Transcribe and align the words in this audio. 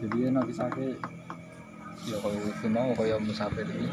jadi 0.00 0.32
nek 0.32 0.48
kisahke 0.48 0.96
ya 2.08 2.16
kaya 2.24 2.40
iki 2.40 2.66
mau 2.72 2.88
kaya 2.96 3.20
musafir 3.20 3.68
iki 3.68 3.84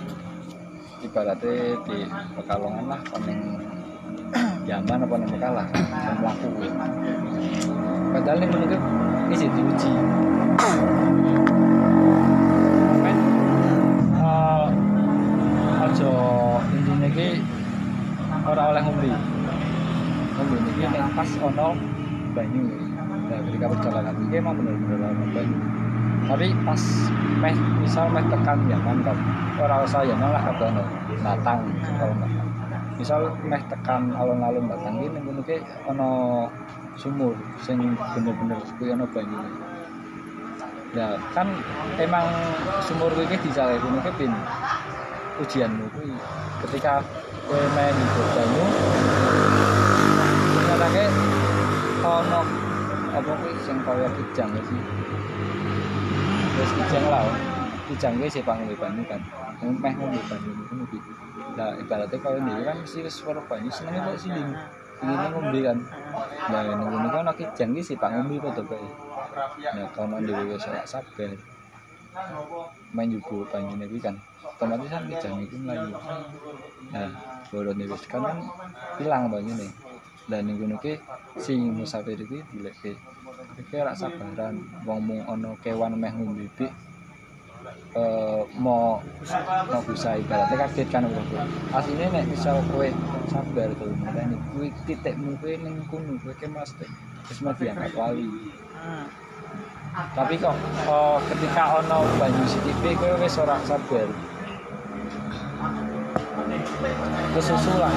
ibaratnya 1.04 1.76
di 1.83 2.08
Pekalongan 2.32 2.86
lah 2.88 3.02
paling 3.12 3.59
Yaman 4.64 5.04
apa 5.04 5.16
nih 5.20 5.28
Mekah 5.35 5.51
lah 5.51 5.67
yang 5.75 6.17
melaku 6.24 6.48
padahal 8.16 8.39
ini 8.39 8.48
menurut 8.48 8.82
ini 9.28 9.36
sih 9.36 9.50
diuji. 9.52 9.91
Kan 13.03 13.17
aja 15.83 16.11
intinya 16.71 17.09
ki 17.11 17.29
ora 18.47 18.63
oleh 18.71 18.81
ngombe. 18.87 19.11
Ngombe 20.39 20.55
ini 20.55 20.81
yang 20.87 21.11
pas 21.11 21.29
ono 21.43 21.75
banyu. 22.31 22.63
Nah 23.27 23.39
ketika 23.43 23.65
perjalanan 23.75 24.15
ini 24.23 24.35
emang 24.39 24.55
bener-bener 24.55 24.99
ono 25.03 25.25
banyu 25.35 25.59
tapi 26.28 26.52
pas 26.68 26.82
meh 27.40 27.55
misal 27.80 28.12
meh 28.12 28.23
tekan 28.27 28.59
Yaman 28.68 28.99
kan 28.99 29.18
ora 29.63 29.88
usah 29.88 30.04
Yaman 30.04 30.30
lah 30.35 30.44
kadono 30.52 30.84
Batang 31.23 31.63
kalau 31.95 32.13
nggak 32.20 32.31
misal 32.99 33.22
meh 33.48 33.62
tekan 33.72 34.12
alun-alun 34.12 34.68
Batang 34.68 34.99
ini 34.99 35.18
ngono 35.23 35.41
ki 35.48 35.63
ono 35.88 36.09
sumur 36.99 37.32
sing 37.63 37.80
bener-bener 38.18 38.59
kuwi 38.76 38.91
ono 38.91 39.05
banyu. 39.08 39.38
Ya 40.98 41.16
kan 41.32 41.48
emang 42.02 42.27
sumur 42.84 43.13
kuwi 43.13 43.30
ki 43.32 43.48
disale 43.48 43.77
ngono 43.80 44.02
ki 44.02 44.12
pin 44.18 44.34
ujianmu 45.40 45.85
kuwi. 45.96 46.12
Ketika 46.66 47.05
kowe 47.48 47.63
main 47.77 47.96
di 47.96 48.23
banyu 48.35 48.66
ternyata 50.57 51.05
ono 52.04 52.41
apa 53.13 53.32
kuwi 53.40 53.54
sing 53.63 53.77
kaya 53.85 54.09
kijang 54.18 54.52
sih 54.68 54.82
terus 56.57 56.73
kijang 56.73 57.05
lah 57.05 57.21
kijang 57.85 58.17
kuwi 58.17 58.29
sih 58.34 58.41
pangombe 58.41 58.73
banyu 58.73 59.05
kan. 59.05 59.21
Meh 59.62 59.93
ngombe 59.93 60.20
banyu 60.26 60.49
ngono 60.57 60.84
kuwi 60.90 60.99
nah 61.57 61.73
ibaratnya 61.77 62.18
kalau 62.21 62.37
ini 62.41 62.65
kan 62.65 62.76
mesti 62.82 63.05
wis 63.05 63.13
suara 63.13 63.41
banyu 63.45 63.70
senengnya 63.70 64.09
kok 64.09 64.18
sini 64.18 64.42
ini 65.06 65.14
ngombe 65.30 65.59
kan. 65.62 65.78
Nah 66.50 66.62
ini 66.66 66.73
ngono 66.82 67.08
kan 67.14 67.22
ana 67.30 67.34
kijang 67.38 67.78
ki 67.78 67.82
sih 67.86 67.98
pangombe 68.02 68.42
padha 68.42 68.64
bae 68.66 68.90
nah 69.78 69.86
kalau 69.94 70.17
dhewe 70.17 70.58
wis 70.58 70.66
ora 70.66 70.82
sabar. 70.90 71.32
Main 72.89 73.14
juga 73.14 73.54
banyune 73.54 73.86
kuwi 73.86 74.02
kan. 74.02 74.17
Otomatis 74.42 74.89
kan 74.89 75.06
kijang 75.06 75.38
itu 75.45 75.56
mlayu. 75.62 75.94
Nah 76.89 77.10
borone 77.54 77.86
wis 77.86 78.04
kan 78.10 78.22
kan 78.26 78.38
hilang 78.98 79.30
banyune 79.30 79.70
dan 80.28 80.47
ning 80.47 80.59
ngono 80.59 80.75
ki 80.83 80.94
si 81.39 81.56
musafir 81.56 82.20
iki 82.20 82.39
dilekke 82.52 82.92
iki 83.59 83.73
ora 83.80 83.95
sabaran. 83.95 84.56
Wong 84.83 85.00
mung 85.08 85.22
ana 85.28 85.56
kewan 85.64 85.95
meh 85.95 86.11
ngombe 86.11 86.47
bik 86.59 86.72
eh 87.97 88.42
mau 88.61 89.02
bisa 89.88 90.14
ibaratnya 90.16 90.55
kaget 90.67 90.88
kan 90.94 91.03
kowe 91.09 91.42
aslinya 91.73 92.08
nek 92.14 92.25
misal 92.30 92.61
kowe 92.70 92.88
sabar 93.28 93.70
tuh 93.75 93.92
makanya 93.98 94.38
kuwi 94.53 94.70
titikmu 94.86 95.33
kowe 95.42 95.52
ning 95.52 95.75
kono 95.89 96.14
kowe 96.22 96.33
ke 96.38 96.48
mas 96.48 96.72
teh 96.78 96.88
wis 97.28 97.39
mau 97.42 97.55
diangkat 97.58 97.92
wali. 97.98 98.28
Hmm. 98.78 99.08
tapi 100.14 100.38
kok 100.38 100.53
eh, 100.86 101.17
ketika 101.33 101.81
ono 101.81 102.05
banyu 102.22 102.45
sitipe 102.45 102.94
kowe 103.02 103.14
wis 103.17 103.36
ora 103.42 103.58
sabar. 103.66 104.08
Kesusulan. 107.33 107.94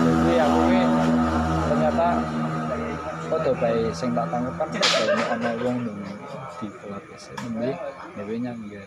Jadi 0.00 0.36
aku 0.40 0.58
ki 0.68 0.80
ternyata 2.00 3.28
foto 3.30 3.50
bae 3.60 3.82
sing 3.92 4.10
tak 4.16 4.26
tangkep 4.32 4.54
kan 4.56 4.68
bae 4.72 5.22
ana 5.36 5.50
wong 5.60 5.76
nang 5.84 5.98
di 6.58 6.66
kelas 6.80 7.04
wis 7.12 7.24
nembe 7.44 7.70
dhewe 8.16 8.34
nyangga 8.40 8.84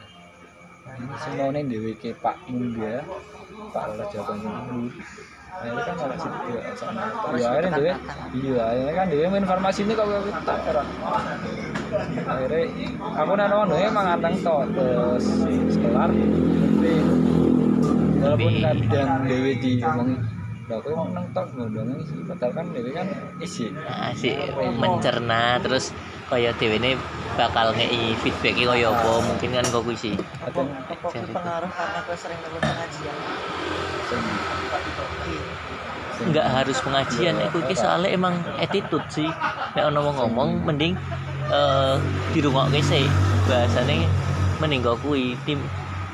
semuanya 1.22 1.62
dhewe 1.64 1.92
ke 1.96 2.12
Pak 2.18 2.38
Mungga 2.50 3.06
Pak 3.72 3.84
Raja 3.96 4.20
Banyu 4.26 4.50
akhirnya 5.54 5.82
kan 5.86 5.96
malah 5.96 6.18
situ 6.18 6.40
ya 6.50 6.62
sama 6.76 7.02
ya 7.38 7.48
akhirnya 7.54 7.72
dhewe 7.78 7.92
iya 8.36 8.64
akhirnya 8.68 8.94
kan 8.98 9.06
dhewe 9.14 9.26
informasi 9.30 9.80
ini 9.86 9.94
kok 9.94 10.08
tak 10.44 10.58
ora 10.74 10.84
akhirnya 12.34 12.62
aku 13.14 13.32
nang 13.38 13.54
ono 13.54 13.76
emang 13.78 14.06
anteng 14.18 14.36
to 14.42 14.58
terus 14.74 15.26
sekelar 15.72 16.10
walaupun 18.20 18.54
kadang 18.60 19.22
dhewe 19.30 19.52
diomongi 19.62 20.33
Lah 20.72 20.80
kowe 20.80 20.96
mau 20.96 21.12
nang 21.12 21.28
tok 21.36 21.52
ngundang 21.60 21.92
sih? 22.08 22.24
Padahal 22.24 22.52
kan 22.56 22.66
dhewe 22.72 22.92
kan 22.96 23.08
isi 23.44 23.68
asik 23.84 24.36
mencerna 24.80 25.60
terus 25.60 25.92
kaya 26.32 26.56
dhewe 26.56 26.80
ini 26.80 26.96
bakal 27.36 27.76
ngei 27.76 28.16
feedback 28.24 28.56
kaya 28.56 28.88
apa? 28.88 29.12
Mungkin 29.28 29.50
kan 29.60 29.66
kok 29.68 29.84
kuwi 29.84 29.98
sih. 30.00 30.16
Kadang 30.16 30.72
Apa 30.88 31.08
kuwi 31.12 31.36
pengaruh 31.36 31.68
karena 31.68 32.00
gue 32.08 32.16
sering 32.16 32.40
nonton 32.48 32.62
pengajian? 32.64 33.16
sing. 34.08 34.24
Sing- 36.16 36.32
nggak 36.32 36.48
harus 36.48 36.78
pengajian 36.80 37.36
iku 37.44 37.58
iki 37.68 37.76
soalnya 37.76 38.10
emang 38.16 38.40
attitude 38.56 39.04
sih. 39.12 39.28
Nek 39.76 39.84
ono 39.92 40.00
wong 40.00 40.16
ngomong 40.16 40.50
mending 40.64 40.96
eh 41.52 41.96
dirungokke 42.32 42.80
sih 42.80 43.04
bahasane 43.52 44.08
mending 44.64 44.80
kok 44.80 44.96
kuwi 45.04 45.36
tim 45.44 45.60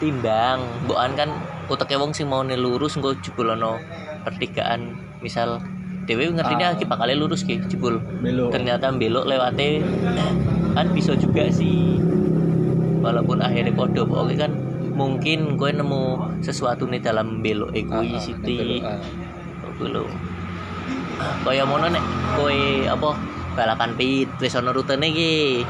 timbang. 0.01 0.65
Mbokan 0.89 1.13
kan 1.13 1.29
uteke 1.69 2.01
wong 2.01 2.17
sing 2.17 2.25
mau 2.25 2.41
lurus 2.41 2.97
engko 2.97 3.13
jebul 3.21 3.53
ono 3.53 3.77
pertigaan. 4.23 4.95
Misal 5.19 5.59
dhewe 6.07 6.25
ngertine 6.31 6.63
Ah. 6.65 6.73
iki 6.73 6.85
bakal 6.85 7.09
lurus 7.13 7.45
ki 7.45 7.61
jebul. 7.69 8.01
Belok. 8.23 8.49
Ternyata 8.53 8.89
belok 8.93 9.25
lewate 9.25 9.83
kan 10.73 10.87
bisa 10.93 11.13
juga 11.15 11.47
sih. 11.49 11.99
Walaupun 12.99 13.39
akhirnya 13.39 13.71
podo 13.71 14.03
oke 14.03 14.35
kan 14.35 14.51
mungkin 14.91 15.55
gue 15.55 15.71
nemu 15.71 16.03
sesuatu 16.43 16.83
nih 16.83 16.99
dalam 16.99 17.39
belok 17.39 17.71
eh 17.71 17.87
Ah, 17.87 18.03
kuwi 18.03 18.15
ah, 18.15 18.19
siti. 18.19 18.83
belok, 19.79 20.11
ah. 21.23 21.39
kaya 21.47 21.63
mono 21.63 21.87
nek 21.87 22.03
kowe 22.35 22.51
apa 22.83 23.09
balapan 23.55 23.95
pit 23.95 24.27
wis 24.43 24.59
ana 24.59 24.75
rutene 24.75 25.07
iki 25.07 25.63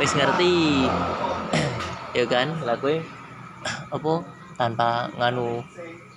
wis 0.00 0.16
ngerti. 0.16 0.88
Ya 2.16 2.24
kan? 2.24 2.56
Lah 2.64 2.80
kowe 2.80 2.96
apa 3.92 4.12
tanpa 4.56 5.12
nganu 5.20 5.60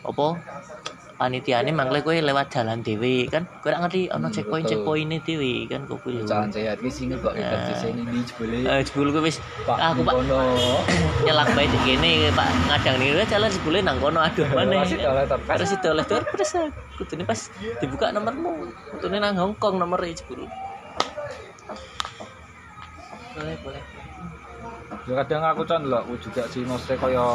apa 0.08 0.28
panitiane 1.20 1.72
mangke 1.72 2.00
kowe 2.06 2.16
lewat 2.16 2.48
jalan 2.54 2.80
dhewe 2.82 3.30
kan? 3.30 3.44
Kowe 3.62 3.70
ora 3.72 3.86
ngerti 3.86 4.10
ana 4.10 4.28
Hmm, 4.28 4.36
checkpoint 4.36 4.66
checkpoint 4.70 5.14
dhewe 5.24 5.54
kan? 5.72 5.82
Kok 5.86 5.98
kuwi 6.04 6.24
jalan 6.26 6.50
sehat 6.50 6.78
ki 6.82 6.90
sing 6.90 7.14
kok 7.14 7.34
kerja 7.34 7.74
sing 7.80 7.94
ini 8.00 8.26
jebule. 8.26 8.58
Eh 8.66 8.82
jebul 8.84 9.10
kowe 9.14 9.22
wis 9.24 9.38
Pak 9.68 9.78
aku 9.80 10.02
pak. 10.04 10.16
nyelak 11.26 11.48
bae 11.56 11.68
di 11.70 11.80
kene 11.86 12.12
pak. 12.34 12.48
Ngadang 12.70 12.96
nih 13.00 13.26
jalan 13.30 13.50
jebule 13.50 13.80
nang 13.82 13.98
kono. 14.02 14.20
Aduh 14.24 14.48
mana 14.52 14.84
terus 15.58 15.72
itu 15.76 15.88
oleh 15.90 16.06
tur 16.06 16.24
terus 16.28 16.52
kudune 16.98 17.24
pas 17.26 17.40
dibuka 17.82 18.14
nomormu 18.14 18.70
kudune 18.94 19.18
nang 19.18 19.34
Hongkong 19.38 19.82
nomor 19.82 20.06
jebul 20.06 20.46
boleh 23.34 23.58
boleh 23.66 23.84
ya 25.10 25.14
kadang 25.26 25.44
aku 25.44 25.66
kan 25.66 25.82
lho 25.82 25.98
aku 26.06 26.14
juga 26.22 26.46
sih 26.48 26.62
maksudnya 26.64 27.02
kaya 27.02 27.26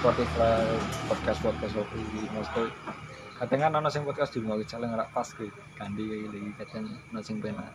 Spotify 0.00 0.64
podcast 1.12 1.38
podcast 1.44 1.72
kopi 1.76 2.00
maksudnya 2.32 2.72
kadang 3.36 3.60
kan 3.60 3.72
ono 3.76 3.88
sing 3.92 4.02
podcast 4.08 4.32
mau 4.40 4.56
challenge 4.64 4.96
ora 4.96 5.04
pas 5.12 5.28
kuwi 5.36 5.52
ganti 5.76 6.02
kayak 6.08 6.32
lagi 6.32 6.50
kadang 6.56 6.84
ono 7.12 7.20
sing 7.20 7.36
penak 7.36 7.68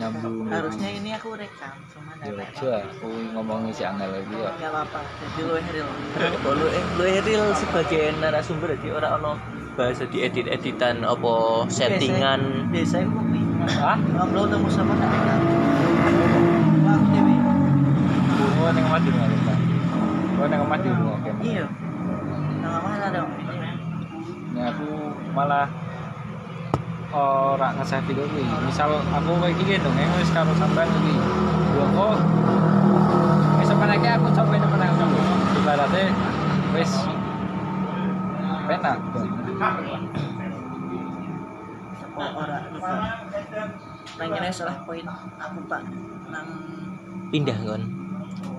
nyambung 0.00 0.48
Harusnya 0.48 0.88
ini 0.96 1.10
aku 1.12 1.36
rekam, 1.36 1.76
cuma 1.92 2.12
ya 2.24 2.32
nggak 2.32 2.52
aja 2.56 2.88
aku 2.88 3.08
ngomongin 3.36 3.72
si 3.72 3.84
angel 3.84 4.08
lagi 4.16 4.32
ya. 4.32 4.50
Gak 4.54 4.70
apa-apa, 4.70 5.00
jadi 5.20 5.40
lu 5.44 5.54
real. 5.60 5.88
lu 6.56 6.66
lu 6.96 7.04
Heril 7.04 7.44
sebagai 7.52 8.16
narasumber 8.16 8.76
jadi 8.80 8.96
orang 8.96 9.12
ono 9.20 9.32
bahasa 9.76 10.08
di 10.08 10.24
edit 10.24 10.48
editan 10.48 11.04
apa 11.04 11.64
settingan. 11.68 12.70
Biasanya 12.72 13.08
aku 13.08 13.12
kopi. 13.20 13.40
ah 13.82 13.98
udah 14.24 14.56
mau 14.56 14.70
sama 14.72 14.92
tak 14.96 15.08
rekam. 15.12 15.40
Wah, 16.84 16.96
aku 16.96 17.06
dewe. 17.12 17.34
gua 18.58 18.70
neng 18.76 18.86
mati 18.90 19.08
nggak 19.08 19.28
lupa 19.32 19.54
gua 20.36 20.46
neng 20.50 20.62
mati 20.68 20.86
nggak 20.92 21.08
oke 21.08 21.18
Iya. 21.38 21.66
Nggak 22.58 22.78
mana 22.82 23.06
dong. 23.14 23.30
Nah, 24.54 24.64
aku 24.74 24.88
malah 25.36 25.66
ora 27.14 27.68
nge-save 27.78 28.06
video 28.10 28.26
kuwi. 28.28 28.44
Misal 28.66 28.90
aku 29.00 29.30
kayak 29.38 29.54
gini 29.62 29.78
dong, 29.80 29.96
yang 29.96 30.12
wis 30.18 30.30
karo 30.34 30.52
sampean 30.58 30.90
iki. 30.98 31.14
Lho 31.78 31.86
kok 31.94 32.18
wis 33.62 33.70
menake 33.70 34.08
aku 34.12 34.26
coba 34.34 34.52
ini 34.58 34.66
menang 34.66 34.92
dulu. 34.98 35.20
Ibaratnya 35.62 36.04
wis 36.74 36.92
penak. 38.66 38.98
Oh, 42.18 42.30
ora. 42.34 42.58
Nang 44.18 44.28
kene 44.34 44.50
salah 44.50 44.82
poin 44.82 45.06
aku 45.38 45.58
pak 45.70 45.86
nang 46.26 46.48
pindah 47.30 47.54
kan 47.62 47.82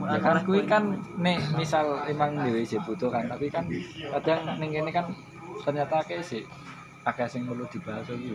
Ya 0.10 0.18
kan 0.18 0.42
kuwi 0.42 0.66
kan 0.66 0.84
nek 1.22 1.38
misal 1.54 1.86
emang 2.10 2.42
dhewe 2.42 2.66
sih 2.66 2.82
butuh 2.82 3.14
kan, 3.14 3.30
tapi 3.30 3.46
kan 3.54 3.62
kadang 4.18 4.58
ning 4.58 4.74
kene 4.74 4.90
kan 4.90 5.06
ternyata 5.62 6.02
akeh 6.02 6.18
sih. 6.26 6.44
Akeh 7.06 7.30
sing 7.30 7.46
perlu 7.46 7.66
dibahas 7.70 8.10
iki. 8.10 8.34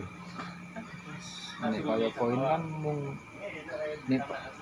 Nek 1.59 1.81
kaya 1.83 2.07
poin 2.15 2.39
kan 2.39 2.63
mung 2.63 3.19
nih 4.07 4.19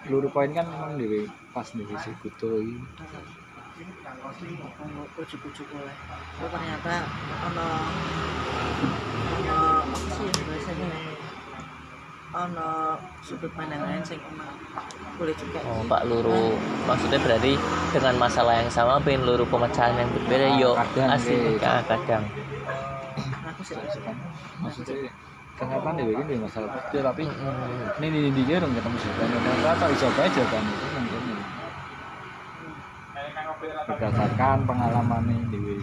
luru 0.10 0.28
poin 0.34 0.50
kan 0.58 0.66
memang 0.66 0.98
dewe 0.98 1.30
pas 1.54 1.68
dewe 1.70 1.94
si 2.02 2.10
kutu 2.22 2.66
iki. 2.66 2.78
Ujuk-ujuk 5.22 5.68
oleh. 5.70 5.96
Itu 6.38 6.48
ternyata 6.50 6.94
ono 7.46 7.68
ono 9.34 9.58
apa 9.86 9.98
sih 10.18 10.28
biasanya 10.30 10.90
ono 12.34 12.98
sudut 13.22 13.52
pandang 13.54 13.82
lain 13.86 14.02
sing 14.02 14.18
boleh 15.22 15.36
juga 15.38 15.62
Oh, 15.70 15.86
Pak 15.86 16.02
Luru. 16.10 16.58
Maksudnya 16.90 17.22
berarti 17.22 17.54
dengan 17.94 18.16
masalah 18.18 18.58
yang 18.58 18.70
sama 18.74 18.98
pengen 19.06 19.30
luru 19.30 19.46
pemecahan 19.46 19.94
yang 19.94 20.10
berbeda 20.10 20.48
Ah, 20.50 20.58
yo 20.58 20.70
kadang, 20.74 21.10
asli 21.14 21.38
ah, 21.62 21.82
kadang. 21.86 22.24
Aku 23.54 23.62
sih 23.62 23.78
kan 24.02 24.18
maksudnya 24.58 25.14
ternyata 25.54 25.90
dewe 25.94 26.12
ini 26.18 26.24
dewe 26.26 26.40
masalah 26.50 26.70
kecil 26.82 27.06
tapi 27.06 27.24
Mm-mm. 27.30 28.02
ini 28.02 28.08
di 28.10 28.22
di 28.34 28.42
dia 28.50 28.58
dong 28.58 28.74
ketemu 28.74 28.98
jawabannya 28.98 29.38
ternyata 29.38 29.78
tak 29.78 29.90
iso 29.94 30.08
bae 30.18 30.30
jawaban 30.34 30.64
itu 30.66 30.86
mungkin 30.98 31.22
berdasarkan 33.86 34.58
pengalaman 34.66 35.24
ini 35.30 35.46
dewe 35.54 35.76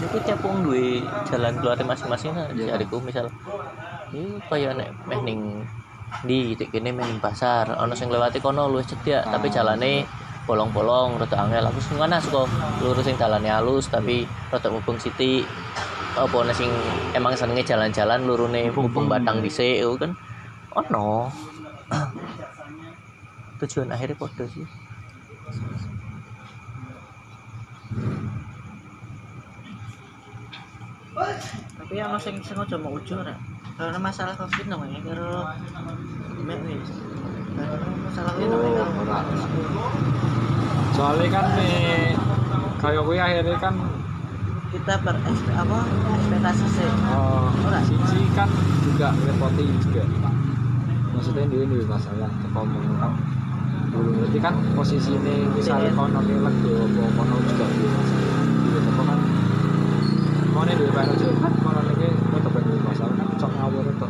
ngomong 0.00 0.16
Iku 0.16 0.16
tiap 0.24 0.40
wong 0.40 0.56
duwe 0.64 1.04
jalan 1.28 1.52
keluar 1.60 1.76
masing-masing 1.84 2.32
kan 2.32 2.48
Iya. 2.56 2.76
jariku 2.76 2.96
misal 3.04 3.28
ini 4.10 4.40
kaya 4.48 4.72
nek 4.74 4.88
meh 5.06 5.20
ning 5.22 5.40
di 6.26 6.56
titik 6.56 6.72
kene 6.74 6.90
meh 6.96 7.04
ning 7.06 7.20
pasar 7.22 7.68
ana 7.76 7.94
sing 7.94 8.08
lewati 8.10 8.40
kono 8.40 8.66
luwih 8.72 8.82
cedhak 8.82 9.22
Ah. 9.28 9.36
tapi 9.36 9.46
jalane 9.52 10.08
bolong-bolong 10.48 11.20
rada 11.20 11.36
angel. 11.46 11.68
Aku 11.70 11.78
sing 11.78 11.94
mana 12.00 12.18
suka 12.18 12.48
lurus 12.82 13.06
sing 13.06 13.14
dalane 13.14 13.46
halus 13.46 13.86
tapi 13.86 14.26
rada 14.50 14.68
mubeng 14.72 14.98
sithik. 14.98 15.44
Apa 16.18 16.36
ana 16.42 16.50
sing 16.50 16.70
emang 17.14 17.38
senenge 17.38 17.62
jalan-jalan 17.62 18.26
lurune 18.26 18.72
mubeng. 18.74 19.06
batang 19.06 19.38
dhisik 19.44 19.78
kan 20.00 20.10
ono. 20.74 21.30
Tujuan 23.60 23.92
akhirnya 23.92 24.16
podo 24.16 24.48
sih 24.48 24.64
tapi 31.76 31.94
ono 32.00 32.18
sing 32.20 32.40
sengaja 32.40 32.76
mau 32.80 32.96
ujur 32.96 33.20
ya 33.24 33.36
karena 33.80 33.98
masalah 34.00 34.36
covid 34.36 34.66
namanya 34.68 35.00
karo 35.00 35.48
mek 36.44 36.60
wis. 36.68 36.92
Masalah 37.56 38.32
covid 38.36 38.48
ora. 38.52 39.18
karo 39.24 39.80
soalnya 40.90 41.26
kan 41.32 41.44
nih 41.56 42.12
kayak 42.76 43.02
gue 43.08 43.16
akhirnya 43.16 43.56
kan 43.56 43.74
kita 44.70 44.94
berekspek 45.02 45.54
apa 45.56 45.78
ekspektasi 46.14 46.66
sih. 46.76 46.90
Oh, 47.10 47.50
siji 47.88 48.20
kan 48.38 48.48
juga 48.84 49.10
repoti 49.26 49.64
juga. 49.82 50.04
Maksudnya 51.16 51.44
dia 51.50 51.62
ini 51.66 51.82
masalah 51.88 52.30
ngomong 52.54 53.00
kan. 53.00 53.12
Dulu 53.90 54.10
berarti 54.14 54.38
kan 54.38 54.54
posisi 54.78 55.16
ini 55.16 55.48
misalnya 55.56 55.90
kono 55.96 56.20
kelek 56.22 56.56
yo 56.62 56.86
kono 57.18 57.36
juga 57.48 57.66
masalah 57.66 58.59
mau 60.60 60.68
nih 60.68 60.76
dua 60.76 60.92
pengen 60.92 61.16
juga 61.16 61.32
kan 61.40 61.52
kono 61.64 61.80
ini 61.88 62.08
tetap 62.12 62.52
ada 62.52 62.72
masalah 62.84 63.14
kan 63.16 63.26
cok 63.40 63.52
ngawur 63.56 63.84
itu. 63.88 64.08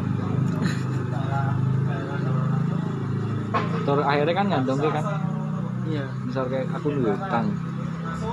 Terus 3.86 4.02
akhirnya 4.02 4.34
kan 4.34 4.46
nyandong 4.50 4.78
dia 4.82 4.90
kan? 4.90 5.04
Iya. 5.86 6.04
Misal 6.26 6.44
kayak 6.50 6.66
aku 6.74 6.90
dulu 6.90 7.14
utang 7.14 7.46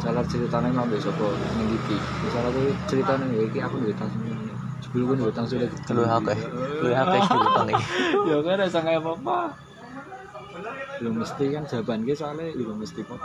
cara 0.02 0.22
ceritanya 0.26 0.74
mau 0.74 0.90
besok 0.90 1.14
kok 1.14 1.38
ning 1.62 1.78
iki 1.78 1.98
misal 2.26 2.42
aku 2.42 2.74
ceritanya 2.90 3.30
nih 3.30 3.54
iki 3.54 3.60
aku 3.62 3.78
dulu 3.86 3.94
utang 3.94 4.10
semuanya 4.10 4.54
sebelum 4.82 5.06
dulu 5.14 5.30
utang 5.30 5.46
sudah 5.46 5.70
lu 5.94 6.04
akeh 6.10 6.40
lu 6.82 6.90
akeh 6.90 7.20
sih 7.22 7.38
utang 7.38 7.68
iki. 7.70 7.86
Ya 8.34 8.38
kan 8.42 8.54
ada 8.58 8.66
sangat 8.66 8.98
apa 8.98 9.38
belum 10.98 11.22
mesti 11.22 11.46
kan 11.54 11.64
jawaban 11.70 12.02
gue 12.02 12.18
soalnya 12.18 12.50
belum 12.58 12.82
mesti 12.82 13.06
apa 13.06 13.16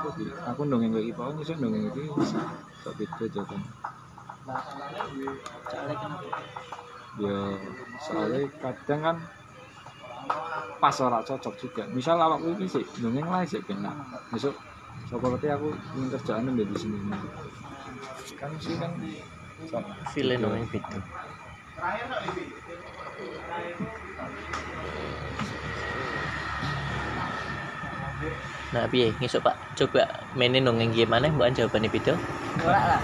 aku 0.52 0.60
dongeng 0.68 0.92
kayak 0.92 1.16
apa 1.16 1.32
bisa 1.40 1.56
dongeng 1.56 1.88
iki 1.88 2.12
bisa 2.12 2.44
tak 2.84 2.92
beda 3.00 3.24
jawaban 3.32 3.60
ya 7.22 7.38
soalnya 8.06 8.40
kadang 8.62 9.00
kan 9.06 9.16
pas 10.82 10.96
ora 11.06 11.18
cocok 11.28 11.54
juga. 11.62 11.82
Misal 11.96 12.16
awakku 12.18 12.48
iki 12.58 12.66
sih 12.74 12.84
dongeng 13.02 13.28
lah 13.30 13.42
sih 13.46 13.62
kena 13.68 13.92
besok 14.32 14.54
seperti 15.08 15.46
aku 15.54 15.68
ingin 15.94 16.08
kerjaan 16.14 16.50
udah 16.50 16.66
di 16.66 16.76
sini. 16.82 16.98
Kan 18.40 18.50
sih 18.58 18.74
kan 18.80 18.90
so- 19.70 19.86
file 20.10 20.34
dong 20.42 20.66
Nah, 28.72 28.88
piye 28.88 29.12
ngisuk 29.20 29.40
Pak? 29.40 29.56
Coba 29.76 30.04
mainin 30.32 30.64
dongeng 30.64 30.90
gimana 30.90 31.28
bukan 31.28 31.52
jawabannya 31.52 31.88
beda? 31.88 32.12
ora 32.58 32.80
lah 32.96 33.00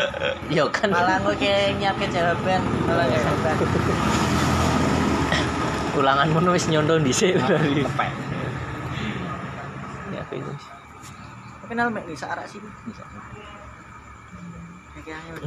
Yo 0.56 0.66
kan. 0.68 0.88
malah 0.88 1.20
gue 1.20 1.34
kayak 1.36 1.76
nyiapin 1.78 2.08
jawaban 2.10 2.60
malah 2.84 3.04
nggak 3.06 3.22
jawaban 3.22 3.54
ulangan 6.00 6.26
pun 6.28 6.44
wis 6.50 6.66
nyondong 6.68 7.00
dhisik 7.00 7.38
berarti. 7.38 7.80
lepek 7.80 8.10
Ya 10.10 10.20
itu. 10.28 10.52
kenal 11.66 11.86
mek 11.88 12.04
bisa 12.04 12.28
arak 12.28 12.44
sih 12.46 12.60
bisa 12.60 13.02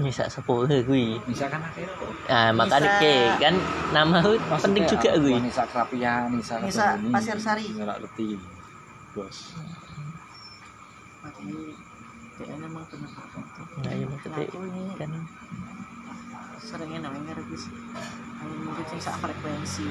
sak 0.10 0.27
sepuh 0.31 0.66
kuwi. 0.83 1.19
misalkan 1.25 1.60
akhirnya 1.60 1.94
Nah, 2.30 2.48
makanya 2.54 2.89
ke 2.98 3.13
kan 3.38 3.56
nama 3.92 4.18
penting 4.57 4.86
juga. 4.86 5.10
Nisa 5.18 5.66
Nisa 6.30 6.54
Nisa 6.62 6.83
Ketemu 6.95 7.01
ini. 7.01 7.12
Pasir 7.12 7.38
Sari. 7.38 7.66
nggak 7.75 7.98
ngerti 8.00 8.27
bos. 9.13 9.57
Tapi 11.25 11.44
dia 12.39 12.56
benar 12.56 12.71
Nah, 13.79 13.91
iya 13.91 14.06
maksudnya 14.07 14.47
kan 14.95 15.11
seringnya 16.59 17.00
namanya 17.07 17.35
rebus 17.39 17.71
mungkin 18.45 18.85
sing 18.88 19.00
sak 19.01 19.15
frekuensi. 19.19 19.88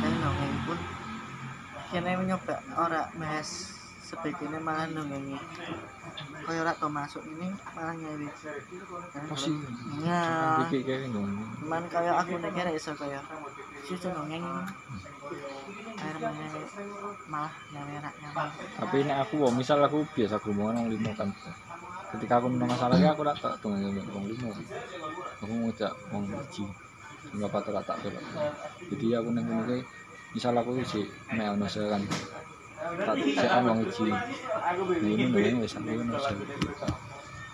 Dan 0.00 0.14
nongeng 0.22 0.54
pun 0.64 0.78
kena 1.92 2.16
mencoba 2.16 2.56
ora 2.78 3.02
bahas 3.18 3.73
sebetulnya 4.04 4.60
malah 4.60 4.84
nongengi 4.92 5.40
kaya 6.44 6.60
ora 6.60 6.76
tau 6.76 6.92
masuk 6.92 7.24
ini 7.24 7.48
malah 7.72 7.96
nyawi 7.96 8.28
oh 9.32 9.38
sih 9.38 9.56
ya 10.04 10.60
cuman 11.64 11.82
kaya 11.88 12.12
aku 12.20 12.36
negara 12.36 12.68
iso 12.76 12.92
kaya 12.92 13.24
justru 13.88 14.12
nongeng 14.12 14.44
air 15.96 16.16
mana 16.20 16.44
malah 17.32 17.52
nyawi 17.72 17.96
rak 18.04 18.14
tapi 18.76 18.96
ini 19.00 19.12
aku 19.16 19.34
wong 19.40 19.56
misal 19.56 19.80
aku 19.80 20.04
biasa 20.12 20.36
ngomong 20.44 20.76
orang 20.76 20.86
limo 20.92 21.10
kan. 21.16 21.32
Ketika 22.14 22.38
aku 22.38 22.46
nang 22.46 22.70
masalahnya 22.70 23.10
aku 23.10 23.26
tak 23.26 23.40
tak 23.42 23.54
tunggu 23.58 23.90
wong 24.12 24.24
limo 24.28 24.52
aku 25.40 25.52
ngajak 25.64 25.92
wong 26.12 26.28
siji. 26.28 26.68
Nggak 27.34 27.50
patut 27.50 27.72
tak 27.82 27.96
tolak 28.04 28.24
jadi 28.92 29.06
aku 29.18 29.28
kae 29.32 29.80
misal 30.36 30.54
aku 30.58 30.82
sih 30.84 31.06
saya 31.66 31.86
kan 31.88 32.02
tak 32.78 33.16
saya 33.36 33.58
wong 33.62 33.78
siji 33.88 34.12
ini 35.02 35.24
nang 35.30 35.62
wis 35.62 35.74
aku 35.78 35.90
ono 35.94 36.18
saya 36.18 36.44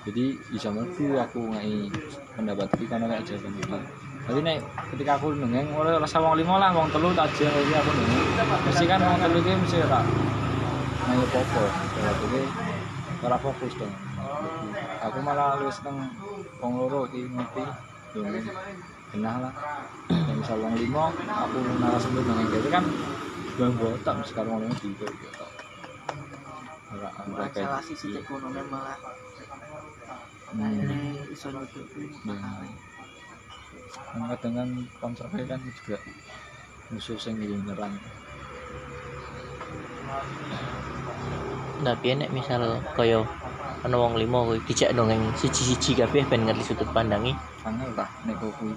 jadi 0.00 0.32
bisa 0.48 0.72
mlebu 0.72 1.20
aku 1.20 1.40
ngai 1.52 1.92
pendapat 2.32 2.72
iki 2.72 2.88
karena 2.88 3.04
nek 3.04 3.20
jawaban 3.28 3.52
iki. 3.52 3.78
Jadi 4.24 4.40
nek 4.40 4.56
ketika 4.96 5.20
aku 5.20 5.36
nengeng 5.36 5.68
oleh 5.76 5.92
rasa 6.00 6.24
wong 6.24 6.40
limo 6.40 6.56
lah 6.56 6.72
wong 6.72 6.88
telu 6.88 7.12
tak 7.12 7.28
aja 7.28 7.52
iki 7.52 7.74
aku 7.76 7.90
nengeng 7.92 8.24
mesti 8.64 8.84
kan 8.88 9.00
wong 9.04 9.18
telu 9.20 9.38
iki 9.44 9.52
mesti 9.60 9.76
ora 9.84 10.00
ayo 11.10 11.24
popo 11.28 11.64
kalau 11.68 12.14
iki 12.32 12.42
ora 13.20 13.36
fokus 13.36 13.72
dong. 13.76 13.92
Aku 15.04 15.18
malah 15.20 15.60
wis 15.60 15.76
nang 15.84 15.96
wong 16.64 16.72
loro 16.80 17.04
iki 17.12 17.28
nengeng 17.28 18.48
kenal 19.12 19.36
lah. 19.36 19.52
Yang 20.08 20.36
misal 20.40 20.58
wong 20.64 20.74
limo 20.80 21.12
aku 21.12 21.58
narasumber 21.76 22.24
nengeng 22.24 22.48
jadi 22.56 22.68
kan 22.72 22.84
bang 23.60 23.74
botak 23.76 24.16
sekarang 24.24 24.64
tiga 24.80 25.04
gitu 25.04 25.44
kayak 26.90 27.54
relasi 27.54 27.94
sih 27.94 28.10
ekonomi 28.18 28.60
malah. 28.66 28.98
Hmm. 30.50 31.30
iso 31.30 31.48
nutupi 31.54 32.10
Ya. 32.26 32.38
Kan 34.10 34.26
kadang 34.34 34.54
kan 34.58 34.68
konsepnya 34.98 35.44
kan 35.54 35.60
juga 35.62 35.96
musuh 36.90 37.14
sing 37.14 37.38
nyerang. 37.38 37.94
Tapi 41.80 42.06
nek 42.18 42.34
misal 42.34 42.82
kaya 42.98 43.22
ana 43.86 43.96
wong 43.96 44.18
limo 44.18 44.50
kuwi 44.50 44.58
dijak 44.66 44.92
dongeng 44.92 45.22
siji-siji 45.38 46.02
kabeh 46.02 46.26
ben 46.26 46.44
ngerti 46.44 46.74
sudut 46.74 46.90
pandangi. 46.90 47.32
Angel 47.62 47.94
lah 47.94 48.10
nek 48.26 48.34
kuwi 48.42 48.74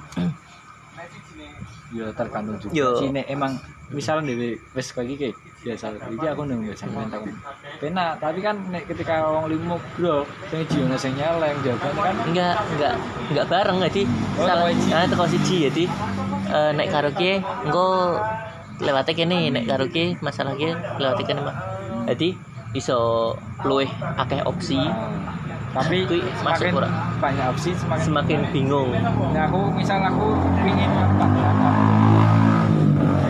ya 1.94 2.10
tergantung 2.12 2.58
juga 2.58 2.74
Yo. 2.74 2.90
sih 2.98 3.10
nek 3.10 3.30
emang 3.30 3.54
misalnya 3.94 4.34
dewe 4.34 4.58
wis 4.74 4.90
kaya 4.90 5.06
iki 5.06 5.16
kayak 5.22 5.36
biasa 5.64 5.86
iki 6.10 6.26
aku 6.26 6.42
nang 6.44 6.60
biasa 6.66 6.84
main 6.90 7.08
takon 7.08 7.32
penak 7.78 8.12
tapi 8.18 8.40
kan 8.42 8.56
nek 8.68 8.84
ketika 8.90 9.30
wong 9.30 9.46
limo 9.48 9.78
bro 9.94 10.26
sing 10.50 10.66
jione 10.66 10.98
sing 10.98 11.14
nyeleng 11.14 11.54
jawabannya 11.62 12.02
kan 12.02 12.16
enggak 12.26 12.56
enggak 12.74 12.96
enggak 13.30 13.46
bareng 13.48 13.78
jadi 13.88 14.02
Oh, 14.34 14.46
salah 14.50 15.06
teko 15.06 15.26
siji. 15.30 15.38
siji 15.38 15.56
jadi 15.70 15.84
eh, 16.50 16.72
nek 16.74 16.88
karaoke 16.90 17.32
engko 17.40 17.88
lewate 18.82 19.12
kene 19.14 19.54
nek 19.54 19.64
karaoke 19.70 20.18
masalah 20.20 20.58
ki 20.58 20.74
lewate 20.98 21.22
kene 21.24 21.42
Mak. 21.46 21.56
jadi 22.10 22.30
iso 22.74 22.98
luwih 23.68 23.90
akeh 24.22 24.42
opsi. 24.52 24.76
Ah, 24.76 25.34
tapi 25.74 25.98
masuk 26.06 26.38
semakin 26.42 26.74
ora? 26.78 26.90
banyak 27.24 27.46
opsi 27.54 27.70
semakin 27.82 28.06
semakin 28.08 28.40
bingung. 28.54 28.90
Nah, 29.34 29.44
aku 29.48 29.60
misal 29.80 30.00
aku 30.10 30.26
pingin 30.66 30.92
apa 30.94 31.26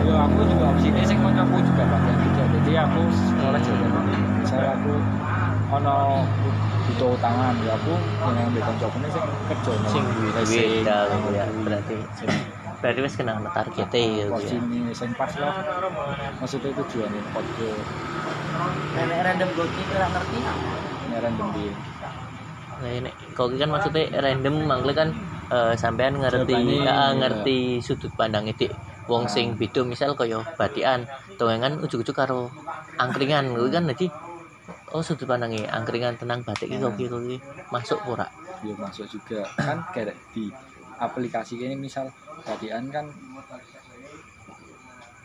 Yo 0.04 0.14
aku 0.26 0.38
juga 0.50 0.64
opsi 0.72 0.86
ini 0.92 1.00
sing 1.08 1.18
kancaku 1.24 1.56
juga 1.68 1.82
banyak 1.94 2.16
juga. 2.26 2.42
Jadi 2.54 2.70
aku 2.84 3.00
sekolah 3.08 3.60
juga 3.62 3.86
Misalnya 4.40 4.70
aku 4.76 4.92
ono 5.72 5.96
butuh 6.84 7.08
utangan 7.16 7.54
ya 7.64 7.72
aku 7.78 7.92
yang 8.28 8.36
ambil 8.52 8.62
kancaku 8.68 8.96
ini 9.00 9.08
sing 9.16 9.24
kerja 9.48 9.72
sing 9.92 10.04
duit 10.12 10.34
ya. 10.84 11.44
Berarti 11.64 11.94
berarti 12.82 13.00
wis 13.00 13.14
kena 13.16 13.32
ana 13.40 13.48
targete 13.48 13.96
ya 14.20 14.26
ya. 14.28 14.56
ini 14.60 14.92
sing 14.92 15.10
pas 15.16 15.32
lah. 15.40 15.54
Maksudnya 16.40 16.70
tujuannya 16.78 17.22
podo 17.32 17.88
nenek 18.94 19.20
random 19.26 19.50
goki 19.58 19.82
kira 19.88 20.06
ngerti. 20.10 20.38
Nyaran 21.10 21.32
dembi 21.36 21.66
Nah, 22.74 22.90
ini 22.90 23.10
kau 23.32 23.46
kan 23.48 23.70
maksudnya 23.70 24.10
random 24.18 24.66
mangkel 24.66 24.92
kan 24.92 25.08
eh, 25.48 25.74
sampean 25.78 26.18
ngerti 26.18 26.52
ah, 26.58 26.60
iya. 26.60 27.16
ngerti 27.16 27.78
sudut 27.78 28.10
pandang 28.18 28.50
itu. 28.50 28.66
Wong 29.06 29.30
sing 29.30 29.54
beda 29.54 29.84
misal 29.84 30.16
kaya 30.18 30.42
batian 30.58 31.04
kan 31.38 31.72
ujuk-ujuk 31.80 32.16
karo 32.16 32.48
angkringan 32.96 33.52
kuwi 33.52 33.68
kan 33.68 33.84
jadi 33.88 34.08
oh 34.96 35.04
sudut 35.04 35.28
pandangnya 35.28 35.70
angkringan 35.70 36.18
tenang 36.18 36.40
batik 36.42 36.72
iki 36.72 36.80
Hmm. 36.80 36.92
koki 36.92 37.04
koki 37.06 37.36
masuk 37.70 38.00
ora? 38.10 38.26
Ya 38.64 38.74
masuk 38.74 39.06
juga. 39.06 39.44
Kan 39.60 39.84
kayak 39.94 40.16
di 40.34 40.50
aplikasi 40.98 41.60
ini 41.60 41.76
misal 41.78 42.10
tadian 42.42 42.90
kan 42.90 43.06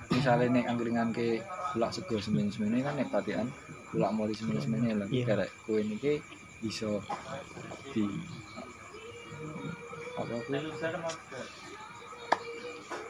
misalnya 0.09 0.47
nek 0.53 0.65
angkringan 0.69 1.09
ke 1.13 1.39
pulak 1.69 1.91
sego 1.93 2.15
semen 2.17 2.49
semene 2.49 2.81
kan 2.81 2.93
nek 2.97 3.09
tadian 3.09 3.47
pulak 3.89 4.11
moli 4.11 4.33
semen 4.33 4.57
semene 4.57 4.89
lah 4.97 5.07
Iya. 5.09 5.25
kayak 5.29 5.49
kue 5.65 5.79
ini 5.81 5.95
ke 5.97 6.13
iso 6.65 6.99
di 7.93 8.03
apa? 10.19 10.35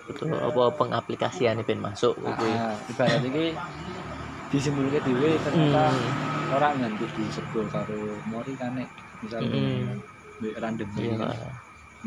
Betul 0.10 0.34
apa 0.34 0.64
pengaplikasian 0.74 1.62
ben 1.66 1.80
masuk 1.82 2.18
kuwi? 2.18 2.50
Ah, 2.54 2.74
ibarat 2.90 3.22
ini 3.26 3.54
disimpulke 4.50 5.00
dhewe 5.02 5.38
ternyata 5.42 5.94
Hmm. 5.94 6.54
orang 6.58 6.74
nganti 6.82 7.06
di 7.14 7.24
sego 7.30 7.62
karo 7.70 8.18
mori 8.26 8.54
kan 8.58 8.74
nek. 8.74 8.90
Misalnya 9.22 9.54
Hmm. 9.54 10.02
mbek 10.42 10.56
random 10.58 10.90
iya. 10.98 11.14
ini. 11.14 11.28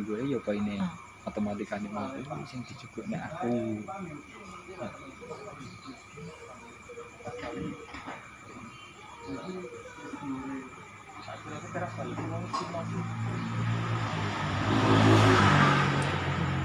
Gue 0.03 0.19
ya 0.27 0.39
apa 0.41 0.51
ini 0.57 0.77
matematikanya 1.23 1.89
mau 1.93 2.11
ini 2.17 2.43
sing 2.49 2.61
dijupuk 2.67 3.07
nek 3.07 3.23
aku 3.31 3.55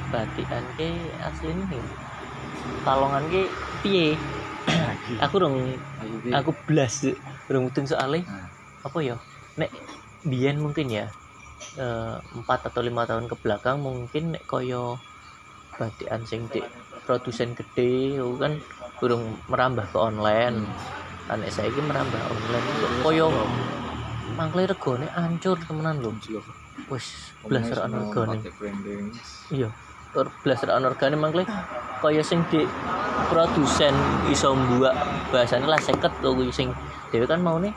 batikan 0.08 0.64
ke 0.80 0.90
aslinya 1.20 1.64
nih 1.68 1.84
talongan 2.88 3.24
ke 3.28 3.42
piye? 3.84 4.16
Aku 5.24 5.40
dong 5.40 5.56
aku 6.32 6.52
blas 6.68 7.04
urung 7.48 7.72
mudeng 7.72 7.88
soalnya. 7.88 8.28
Nah, 8.28 8.48
apa 8.84 8.98
ya? 9.04 9.16
Nek 9.56 9.72
biyen 10.28 10.60
mungkin 10.60 10.92
ya 10.92 11.08
eh, 11.80 12.16
empat 12.36 12.68
atau 12.72 12.82
lima 12.84 13.08
tahun 13.08 13.32
ke 13.32 13.36
belakang 13.40 13.80
mungkin 13.80 14.36
nek 14.36 14.44
koyo 14.48 15.00
batikan 15.78 16.26
sing 16.26 16.50
di 16.52 16.60
produsen 17.06 17.54
gede 17.56 18.18
kan 18.42 18.60
urung 19.04 19.38
merambah 19.52 19.86
ke 19.92 19.98
online. 19.98 20.66
Kan 21.28 21.44
nek 21.44 21.52
saiki 21.52 21.80
merambah 21.84 22.22
online 22.32 22.66
koyo 23.04 23.28
mangkle 24.38 24.64
regane 24.70 25.08
ancur 25.12 25.58
temenan 25.60 26.00
lho. 26.00 26.16
Wis 26.88 27.36
blas 27.44 27.68
ra 27.74 27.90
Semua 27.90 28.08
regane. 28.08 28.38
pakai 28.40 28.54
branding 28.56 29.12
iya 29.52 29.70
tur 30.14 30.32
blas 30.44 30.62
ra 30.64 30.80
regane 30.80 31.18
mangkle. 31.20 31.44
Kaya 31.98 32.22
sing 32.22 32.46
di 32.54 32.62
produsen 33.28 33.96
iso 34.30 34.54
mbuak 34.54 34.94
bahasane 35.34 35.66
lah 35.66 35.82
50 35.82 36.24
lho 36.24 36.30
kuwi 36.38 36.54
sing 36.54 36.70
dhewe 37.10 37.26
kan 37.26 37.42
mau 37.42 37.58
nih 37.58 37.74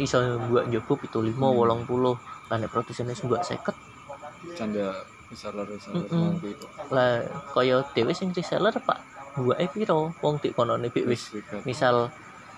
iso 0.00 0.18
mbuak 0.48 0.72
njobo 0.72 0.96
75 0.96 1.36
80 1.36 2.48
lah 2.48 2.56
nek 2.56 2.70
produsen 2.72 3.06
wis 3.12 3.20
mbuak 3.22 3.44
50 3.44 4.56
canda 4.58 5.04
reseller 5.28 5.68
reseller 5.68 6.08
mau 6.08 6.34
gitu 6.40 6.66
lah 6.90 7.22
kaya 7.52 7.84
dhewe 7.92 8.16
sing 8.16 8.32
reseller 8.32 8.72
Pak 8.72 9.11
mbuake 9.34 9.66
piro? 9.70 10.12
Wong 10.20 10.36
dik 10.38 10.52
kono 10.52 10.76
nek 10.76 10.94
wis 11.04 11.32
misal 11.62 12.08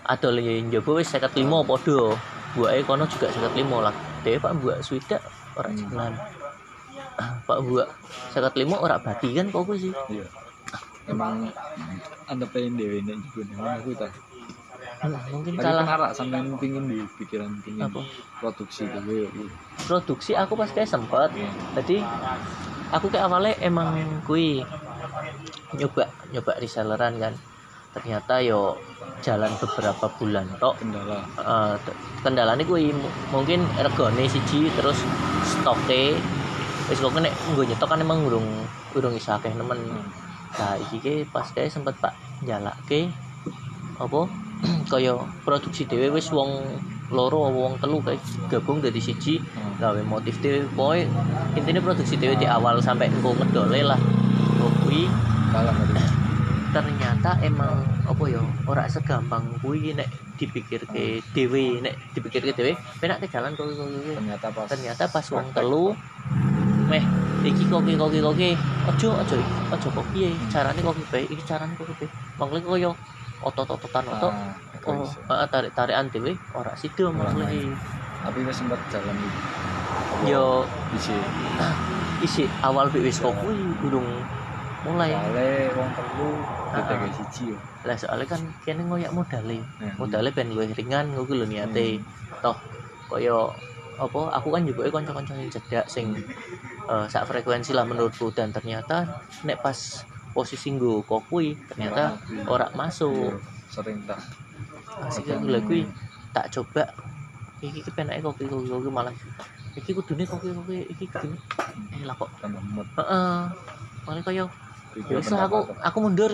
adol 0.04 0.36
njobo 0.38 0.98
wis 0.98 1.08
55 1.08 1.34
padha. 1.64 2.16
Mbuake 2.54 2.82
kono 2.82 3.04
juga 3.04 3.26
55 3.28 3.80
lah. 3.80 3.94
Dhewe 4.22 4.38
Pak 4.38 4.52
mbuak 4.56 4.78
swidak 4.80 5.20
ora 5.54 5.68
Hmm. 5.68 5.80
jalan 5.84 6.12
Pak 7.48 7.58
mbuak 7.60 7.88
55 8.32 8.74
ora 8.74 8.96
bati 8.96 9.28
kan 9.32 9.46
kok 9.48 9.68
sih? 9.74 9.92
Iya. 10.08 10.26
Emang 11.04 11.46
anda 12.24 12.46
pengen 12.48 12.74
dewe 12.74 12.98
nek 13.00 13.20
juga 13.28 13.42
nek 13.46 13.78
aku 13.78 13.92
tak 13.94 14.12
Hmm, 14.94 15.20
mungkin 15.28 15.52
tapi 15.52 15.64
kalah. 15.68 15.84
penarak 15.84 16.10
sampai 16.16 16.40
pingin 16.56 16.84
di 16.88 16.96
pikiran 17.20 17.60
pingin 17.60 17.84
apa? 17.84 18.00
produksi 18.40 18.88
dewe 18.88 19.28
produksi 19.84 20.32
aku 20.32 20.56
pas 20.56 20.72
kayak 20.72 20.88
sempet 20.88 21.28
jadi 21.76 22.00
aku 22.88 23.12
kayak 23.12 23.28
awalnya 23.28 23.52
emang 23.60 23.92
kui 24.24 24.64
nyoba 25.78 26.04
nyoba 26.32 26.52
reselleran 26.60 27.14
kan. 27.20 27.34
Ternyata 27.94 28.42
yo 28.42 28.74
jalan 29.22 29.54
beberapa 29.62 30.10
bulan 30.18 30.46
tok. 30.58 30.74
Kendala. 30.82 31.18
Eh, 31.38 31.74
kendalanya 32.26 32.64
kui 32.66 32.90
mu- 32.90 33.14
mungkin 33.30 33.62
regone 33.78 34.26
siji 34.26 34.66
terus 34.74 34.98
stoke. 35.46 36.04
Wis 36.90 37.00
kok 37.00 37.16
nek 37.16 37.32
nggo 37.54 37.64
nyetok 37.64 37.88
kan 37.88 38.02
emang 38.02 38.26
urung 38.28 38.44
urung 38.92 39.14
iso 39.16 39.32
akeh 39.32 39.54
nemen. 39.54 39.78
Hmm. 39.78 40.06
nah 40.54 40.78
iki 40.78 41.02
ki 41.02 41.14
pas 41.34 41.50
kayak 41.50 41.66
sempet 41.66 41.98
Pak 41.98 42.14
njalake 42.46 43.10
apa? 43.98 44.20
Kaya 44.92 45.18
produksi 45.42 45.82
dhewe 45.82 46.14
wis 46.14 46.30
wong 46.30 46.62
loro 47.10 47.50
wong 47.50 47.74
telu 47.82 47.98
kayak 47.98 48.22
gabung 48.46 48.78
dari 48.78 49.02
siji. 49.02 49.42
Hmm. 49.42 49.74
gawe 49.82 50.00
motif 50.06 50.38
dhewe 50.38 50.62
pokoke 50.78 51.10
intine 51.58 51.82
produksi 51.82 52.14
dhewe 52.14 52.38
di 52.38 52.46
awal 52.46 52.78
sampai 52.78 53.10
engko 53.10 53.34
ngedole 53.34 53.82
lah 53.82 53.98
Oh, 54.64 54.72
tadi 54.72 55.04
ternyata 56.72 57.36
emang 57.44 57.84
apa 58.08 58.24
ya 58.26 58.40
ora 58.64 58.88
segampang 58.88 59.44
kuwi 59.60 59.92
nek 59.92 60.08
dipikirke 60.40 61.20
dhewe 61.36 61.84
nek 61.84 61.94
dipikirke 62.16 62.50
dhewe 62.56 62.72
penak 62.98 63.20
ke 63.20 63.28
jalan 63.28 63.52
kok 63.54 63.68
kok 63.70 63.86
kok. 63.86 64.16
ternyata 64.18 64.46
pas 64.50 64.66
ternyata 64.66 65.04
pas 65.12 65.26
wong 65.30 65.46
telu 65.54 65.92
meh 66.90 67.04
iki 67.44 67.68
koki 67.68 67.92
koki 67.94 68.18
koki 68.24 68.50
ojo 68.88 69.08
ojo 69.20 69.36
ojo 69.70 69.88
kok 69.92 70.06
piye? 70.16 70.32
Carane 70.48 70.80
koki 70.80 71.04
bae 71.12 71.24
iki 71.28 71.44
carane 71.44 71.76
koki 71.76 71.94
bae. 72.00 72.08
Mangke 72.40 72.64
koyo 72.64 72.90
otot-ototan 73.44 74.08
otot 74.08 74.32
ah, 74.32 74.56
oh 74.88 74.96
egois. 74.96 75.12
heeh, 75.28 75.46
tarik-tarikan 75.52 76.08
dhewe 76.08 76.32
ora 76.56 76.72
sida 76.72 77.12
mangke 77.12 77.60
tapi 78.24 78.40
wis 78.48 78.56
sempat 78.56 78.80
jalan 78.88 79.16
yo. 80.24 80.64
Isi 80.96 81.14
isi 82.24 82.42
awal 82.64 82.88
wis 82.90 83.20
kok 83.20 83.36
kuwi 83.44 83.60
durung 83.78 84.08
mulai. 84.86 85.10
Soalnya 85.16 85.48
wong 85.76 85.90
telu 85.96 86.30
kita 86.74 86.80
Ah. 86.92 86.98
kayak 87.00 87.14
siji 87.18 87.42
yo 87.54 87.58
lah 87.84 87.96
soalnya 88.00 88.26
kan 88.32 88.40
kene 88.64 88.82
ngoyak 88.88 89.12
modale. 89.12 89.58
Nah, 89.80 89.92
modalnya 90.00 90.30
ben 90.36 90.48
luwih 90.56 90.72
ringan 90.72 91.12
ngono 91.12 91.32
lho 91.40 91.46
niate. 91.48 92.00
Toh 92.44 92.56
kaya 93.10 93.36
apa 93.94 94.20
aku 94.36 94.48
kan 94.50 94.62
juga 94.66 94.90
kanca-kanca 94.90 95.32
sing 95.38 95.50
cedak 95.54 95.86
sing 95.86 96.06
eh, 96.90 97.06
sak 97.12 97.24
frekuensi 97.28 97.70
lah 97.76 97.84
menurutku. 97.88 98.32
Dan 98.32 98.50
ternyata 98.56 98.96
nek 99.46 99.60
pas 99.64 99.78
posisi 100.34 100.68
nggo 100.74 101.06
kok 101.06 101.30
kuwi 101.30 101.54
ternyata 101.70 102.18
ora 102.50 102.66
Iya, 102.68 102.74
masuk. 102.74 103.38
sering 103.70 104.02
tak 104.06 104.18
asik 105.06 105.26
aku 105.30 105.46
lha 105.50 105.60
kuwi 105.62 105.82
tak 106.34 106.46
coba 106.54 106.82
iki 107.62 107.80
ki 107.86 107.90
penake 107.94 108.18
kopi 108.22 108.44
kopi 108.50 108.66
kopi 108.70 108.88
malah 108.90 109.14
iki 109.78 109.90
kudune 109.94 110.26
kopi 110.26 110.50
kopi 110.54 110.76
iki 110.90 111.04
kudune 111.10 111.38
eh 111.94 112.02
lah 112.02 112.14
kok. 112.18 112.30
Heeh. 112.98 113.38
Malah 114.04 114.22
kaya 114.26 114.44
Lah, 114.94 115.42
aku 115.50 115.58
aku 115.82 115.98
mundur 115.98 116.30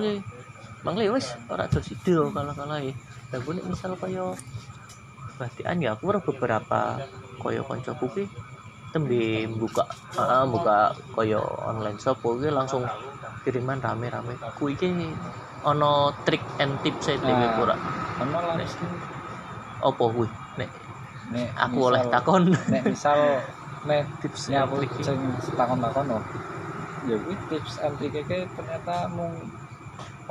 mangke 0.84 1.04
ya 1.08 1.12
wis 1.16 1.32
ora 1.48 1.64
ada 1.64 1.80
sida 1.80 2.16
kalah 2.28 2.52
kalah 2.52 2.80
ya 2.80 2.92
dan 3.32 3.38
gue 3.40 3.54
misal 3.64 3.96
kaya 3.96 4.24
batian 5.40 5.76
ya 5.80 5.96
aku 5.96 6.04
ora 6.12 6.20
beberapa 6.20 6.80
kaya 7.40 7.60
kancaku 7.64 8.06
ki. 8.12 8.24
Tembe 8.90 9.46
buka 9.54 9.86
ah 10.18 10.44
buka 10.44 10.76
kaya 11.14 11.38
online 11.40 11.96
shop 11.96 12.18
kuwi 12.20 12.50
langsung 12.50 12.82
kiriman 13.40 13.78
rame-rame. 13.80 14.34
Kuwi 14.58 14.76
iki 14.76 14.88
ana 15.62 15.92
trik 16.26 16.42
and 16.58 16.76
tips 16.82 17.08
e 17.08 17.16
dhewe 17.16 17.32
Nah. 17.32 17.62
ora? 17.62 17.76
ono 18.20 18.38
lah. 18.44 18.56
Apa 19.80 20.04
kuwi? 20.12 20.28
Nek 20.60 20.68
nek 21.32 21.48
aku 21.56 21.76
misal- 21.78 21.88
oleh 21.88 22.02
takon. 22.12 22.42
nek 22.50 22.82
misal 22.84 23.18
nek 23.88 24.00
tips 24.20 24.50
Ya 24.52 24.66
and 24.66 24.68
aku 24.68 24.76
sing 25.00 25.16
takon-takon 25.56 26.04
no. 26.04 26.18
Ya 27.08 27.16
tips 27.48 27.80
and 27.84 27.94
trick 27.96 28.14
iki 28.22 28.38
ternyata 28.56 29.08
mung 29.16 29.34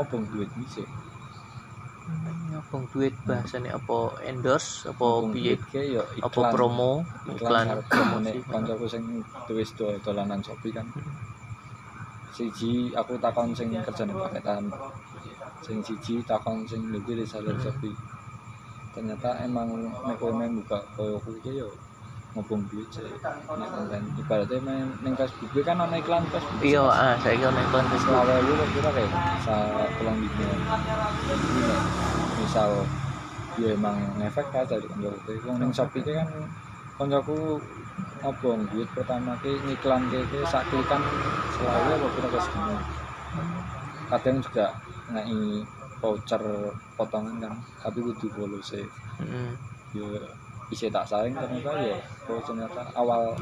obong 0.01 0.23
duit 0.31 0.49
bisa. 0.59 0.85
ngobong 2.49 2.89
duit 2.89 3.13
bahasane 3.27 3.69
apa 3.69 3.97
endorse 4.25 4.89
apa 4.89 5.07
piye 5.29 5.53
ya 5.71 6.01
apa 6.25 6.39
promo 6.49 7.05
iklan 7.29 7.85
promosi 7.85 8.41
nek 8.41 8.49
kancaku 8.49 8.85
sing 8.89 9.03
wis 9.53 9.69
do 9.77 9.85
dolanan 10.01 10.41
Shopee 10.41 10.73
kan. 10.73 10.87
Siji 12.33 12.93
aku 12.97 13.13
takon 13.21 13.53
sing 13.53 13.69
kerjane 13.85 14.13
paketan. 14.17 14.63
Sing 15.65 15.77
siji 15.85 16.25
takon 16.25 16.65
sing 16.65 16.81
lebih 16.89 17.21
reseller 17.21 17.53
Shopee. 17.61 17.93
Ternyata 18.93 19.29
emang 19.45 19.69
nek 20.05 20.17
kowe 20.17 20.33
main 20.33 20.57
buka 20.57 20.81
koyo 20.97 21.21
kuwi 21.21 21.39
ki 21.45 21.61
ya 21.61 21.69
ngobong 22.37 22.61
duit 22.69 22.85
ibaratnya 24.21 24.57
main 24.61 24.85
ning 25.01 25.13
Facebook. 25.17 25.49
Kan 25.65 25.81
ana 25.81 25.97
iklan 25.97 26.23
Facebook. 26.29 26.61
iya 26.61 26.83
ah 26.85 27.13
saiki 27.17 27.43
ono 27.45 27.57
iklan 27.57 27.85
Facebook. 27.89 28.13
Selawe 28.13 28.35
lu 28.45 28.53
kira 28.75 28.89
kayak 28.93 29.09
bisa 29.09 29.55
pulang 29.97 30.17
dino 30.21 30.47
misal 32.39 32.69
ya 33.59 33.69
emang 33.75 33.97
ngefek 34.21 34.47
aja 34.55 34.75
di 34.77 34.87
koncoku 34.87 35.19
kayak 35.25 35.41
wong 35.49 35.57
ning 35.59 35.71
Shopee 35.73 36.05
kan 36.05 36.27
koncoku 37.01 37.57
ngobong 38.21 38.59
duit 38.69 38.89
pertama 38.93 39.33
ki 39.41 39.51
ngiklan 39.65 40.01
ki 40.11 40.19
ki 40.29 40.39
sak 40.45 40.63
klikan 40.69 41.01
selawe 41.57 41.91
apa 41.97 42.07
kira 42.13 42.27
kayak 42.29 42.43
segini. 42.45 42.75
Kadang 44.09 44.37
juga 44.41 44.65
ngai 45.13 45.65
voucher 45.99 46.43
potongan 46.95 47.35
kan 47.43 47.53
tapi 47.83 47.99
kudu 48.01 48.27
follow 48.31 48.61
sih 48.63 48.85
Heeh. 49.19 49.51
Ya 50.69 50.77
bisa 50.77 50.85
tak 50.93 51.05
saring 51.09 51.33
ternyata 51.33 51.81
ya 51.81 51.97
oh 52.29 52.37
ternyata 52.45 52.85
awal 52.93 53.33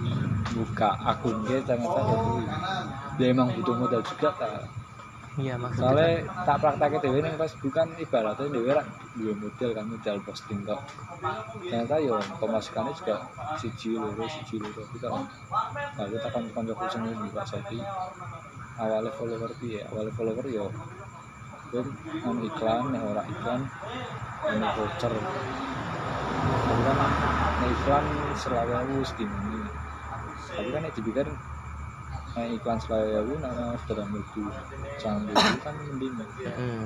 buka 0.55 0.95
akun 1.03 1.43
dia 1.43 1.59
ternyata 1.59 1.99
itu 2.07 2.33
ya 3.19 3.25
emang 3.35 3.51
butuh 3.51 3.75
modal 3.75 3.99
juga 3.99 4.31
tak. 4.39 4.63
Iya 5.37 5.53
maksudnya 5.53 5.85
soalnya 5.85 6.13
tak 6.49 6.57
prakteknya 6.65 6.97
dewe 6.97 7.19
ning 7.21 7.35
Facebook 7.37 7.69
kan 7.69 7.85
ibaratnya 7.93 8.49
dewe 8.49 8.73
lah 8.73 8.81
dua 9.13 9.33
model 9.37 9.69
kan 9.75 9.85
model 9.85 10.17
posting 10.25 10.65
kok. 10.65 10.81
Ternyata 11.61 11.95
ya 12.01 12.17
pemasukannya 12.41 12.95
juga 12.95 13.21
siji 13.59 14.01
loro 14.01 14.25
siji 14.25 14.57
loro 14.57 14.81
kita 14.95 15.11
nah 15.97 16.05
kita 16.09 16.27
kan 16.31 16.43
koncoku 16.55 16.85
sing 16.89 17.05
buka 17.05 17.43
Shopee 17.45 17.83
awalnya 18.81 19.11
follower 19.13 19.51
piye 19.61 19.85
awalnya 19.89 20.13
follower 20.15 20.45
ya 20.49 20.65
gue 21.67 21.83
on 22.23 22.37
iklan 22.47 22.95
nek 22.95 23.01
ora 23.03 23.23
iklan 23.27 23.61
ono 24.47 24.67
voucher 24.77 25.13
kan 26.87 26.95
nek 27.59 27.69
iklan 27.73 28.05
selawe 28.37 28.73
aku 28.85 28.95
sedini 29.03 29.59
tapi 30.47 30.69
kan 30.71 30.81
dipikir 30.93 31.27
nek 32.37 32.47
iklan 32.57 32.77
aku 32.79 33.33
nek 33.41 33.53
sudah 33.85 34.05
sambil 35.01 35.33
itu 35.33 35.59
kan 35.61 35.75
mending 35.89 36.13
Heeh. 36.17 36.85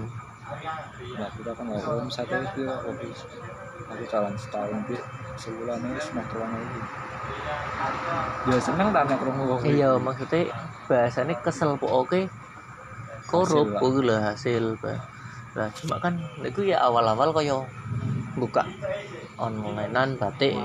nah 1.19 1.29
kita 1.31 1.51
kan 1.53 1.65
nggak 1.67 1.81
kalau 1.83 2.03
misalnya 2.03 2.37
itu 2.47 2.61
oke 2.67 3.07
aku 3.91 4.03
jalan 4.07 4.33
setahun 4.39 4.79
bi 4.87 4.95
sebulan 5.39 5.79
ini 5.83 5.99
semester 5.99 6.37
lagi 6.39 6.79
ya 8.51 8.57
seneng 8.59 8.87
tak 8.95 9.03
nek 9.07 9.17
krungu 9.19 9.43
kok 9.47 9.67
iya 9.67 9.89
maksudnya 9.99 10.51
bahasanya 10.87 11.35
kesel 11.43 11.75
pokoke 11.79 12.27
korup 13.29 13.67
Hasil 13.79 14.03
lah. 14.03 14.19
hasil 14.33 14.63
Pak. 14.79 14.97
lah 15.55 15.69
cuma 15.71 15.95
kan 15.99 16.19
itu 16.43 16.67
ya 16.67 16.83
awal-awal 16.83 17.31
kaya 17.31 17.59
buka 18.41 18.65
onlinean 19.37 20.17
batik. 20.17 20.57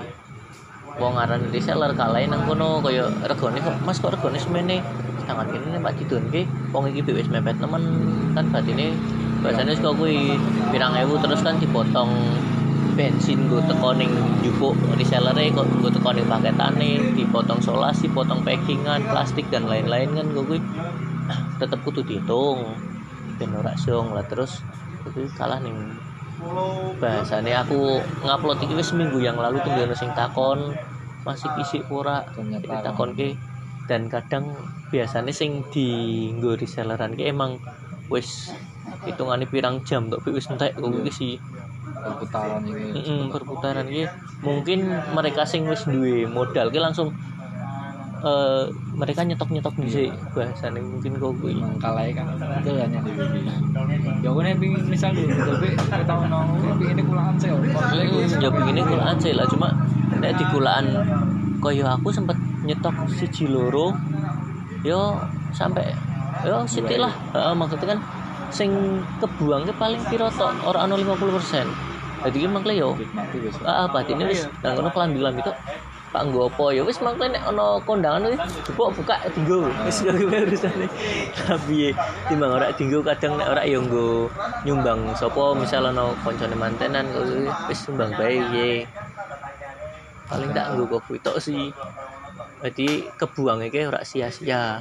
Wong 0.96 1.20
aran 1.20 1.52
reseller 1.52 1.92
kalae 1.92 2.24
nang 2.24 2.48
kono 2.48 2.80
kaya 2.80 3.04
regane 3.28 3.60
kok 3.60 3.76
Mas 3.84 4.00
kok 4.00 4.16
regane 4.16 4.40
semene? 4.40 4.80
Tangan 5.28 5.44
kene 5.52 5.76
Pak 5.84 5.92
didonke 6.00 6.48
wong 6.72 6.88
iki 6.88 7.04
wis 7.12 7.28
mepet 7.28 7.60
nemen 7.60 7.84
kan 8.32 8.48
batine 8.48 8.96
bahasane 9.44 9.76
kok 9.76 9.92
kuwi 10.00 10.40
pirang 10.72 10.96
ewu 10.96 11.20
terus 11.20 11.44
kan 11.44 11.60
dipotong 11.60 12.08
bensin 12.96 13.44
gue 13.52 13.60
teko 13.68 13.92
ning 13.92 14.08
jupuk 14.40 14.72
kok 14.72 15.68
gue 15.68 15.90
teko 15.92 16.10
ning 16.16 16.24
paketane 16.24 17.12
dipotong 17.12 17.60
solasi 17.60 18.08
potong 18.08 18.40
packingan 18.40 19.04
plastik 19.04 19.44
dan 19.52 19.68
lain-lain 19.68 20.16
kan 20.16 20.26
gue 20.32 20.44
kuwi 20.48 20.60
tetep 21.60 21.76
kudu 21.84 22.00
dihitung 22.08 22.72
ben 23.36 23.52
ora 23.52 23.76
song. 23.76 24.16
Lah 24.16 24.24
terus 24.24 24.64
itu 25.04 25.28
kalah 25.36 25.60
ning 25.60 25.76
bahasane 27.00 27.52
aku 27.56 28.00
ngupload 28.24 28.58
iki 28.64 28.74
wis 28.76 28.92
minggu 28.92 29.18
yang 29.24 29.40
lalu 29.40 29.60
tunggu 29.64 29.88
sing 29.96 30.12
takon 30.12 30.76
masih 31.24 31.50
isi 31.58 31.82
pura 31.82 32.22
ternyata 32.36 32.84
ditakon 32.84 33.16
ke 33.16 33.34
dan 33.90 34.06
kadang 34.10 34.54
biasanya 34.90 35.32
sing 35.32 35.62
di 35.70 35.88
nggo 36.36 36.58
reselleran 36.58 37.14
ki 37.18 37.30
emang 37.30 37.58
wis 38.12 38.54
hitungane 39.06 39.46
pirang 39.46 39.82
jam 39.82 40.10
tok 40.10 40.26
wis 40.30 40.46
entek 40.50 40.74
kok 40.74 40.90
iki 41.02 41.12
sih. 41.12 41.34
Perputaran 41.96 42.62
ini 42.62 42.94
Mm-mm, 42.94 43.20
perputaran 43.34 43.86
ki 43.90 44.04
mungkin 44.46 44.86
mereka 45.16 45.42
sing 45.42 45.66
wis 45.66 45.86
duwe 45.88 46.26
modal 46.28 46.70
ki 46.70 46.78
langsung 46.78 47.10
eh 48.26 48.64
mereka 49.00 49.20
nyetok-nyetok 49.22 49.74
dhisik 49.78 50.10
bahasane 50.34 50.80
mungkin 50.82 51.14
kok 51.22 51.32
kuwi 51.38 51.54
emang 51.54 51.78
kalah 51.78 52.02
kan. 52.10 52.26
Itu 52.60 52.70
hanya 52.74 52.98
di 53.06 53.10
wiki 53.14 53.40
ya 54.24 54.30
nih 54.34 54.54
pingin 54.58 54.82
misal 54.90 55.10
dulu 55.14 55.30
tapi 55.30 55.68
kita 55.78 56.12
mau 56.18 56.26
nongol 56.26 56.74
pingin 56.80 57.06
kulaan 57.06 57.34
sih 57.38 57.48
Hmm, 57.54 58.42
ya 58.42 58.48
begini 58.50 58.80
kulaan 58.82 59.16
sih 59.22 59.32
lah. 59.38 59.46
Cuma 59.46 59.68
nek 60.18 60.32
di 60.34 60.44
kulaan 60.50 60.86
koyo 61.62 61.84
aku 61.86 62.08
sempet 62.10 62.36
nyetok 62.66 62.94
siji 63.06 63.46
loro 63.46 63.94
yo 64.82 65.22
sampai 65.54 65.86
yo 66.42 66.66
sithik 66.66 66.98
lah. 66.98 67.14
Heeh, 67.34 67.54
maksudnya 67.54 67.94
kan 67.94 68.00
sing 68.50 68.70
kebuang 69.20 69.66
ke 69.68 69.72
paling 69.74 70.02
piro 70.06 70.30
tok 70.30 70.52
ora 70.66 70.86
ana 70.86 70.94
50% 70.94 71.66
jadi 72.26 72.36
ki 72.42 72.48
mangkle 72.50 72.74
yo 72.74 72.94
ah 73.66 73.86
batine 73.90 74.24
wis 74.30 74.46
nang 74.62 74.78
ngono 74.78 74.90
kelambi-lambi 74.94 75.42
tok 75.42 75.56
Pak 76.16 76.32
nggo 76.32 76.48
apa? 76.48 76.72
Ya 76.72 76.80
wis 76.80 76.96
mangkle 77.04 77.28
nek 77.28 77.44
ana 77.44 77.76
kondangan 77.84 78.32
wis 78.32 78.40
buka 78.72 78.88
buka 78.96 79.16
dinggo. 79.36 79.68
Wis 79.84 80.00
kuwi 80.00 80.24
urusane 80.24 80.88
tapi 81.36 81.92
timbang 82.24 82.56
ora 82.56 82.72
dinggo 82.72 83.04
kadang 83.04 83.36
nek 83.36 83.52
ora 83.52 83.68
ya 83.68 83.76
nggo 83.76 84.24
nyumbang 84.64 85.12
sapa 85.12 85.52
misal 85.52 85.92
ana 85.92 86.16
koncone 86.24 86.56
mantenan 86.56 87.04
wis 87.68 87.84
sumbang 87.84 88.16
bae 88.16 88.40
ye 88.56 88.88
paling 90.24 90.56
tak 90.56 90.72
nggo 90.72 90.88
kok 90.96 91.04
kuwi 91.04 91.20
tok 91.20 91.36
sih. 91.36 91.68
Jadi 92.64 93.12
kebuang 93.20 93.60
iki 93.68 93.84
ora 93.84 94.00
sia-sia. 94.00 94.80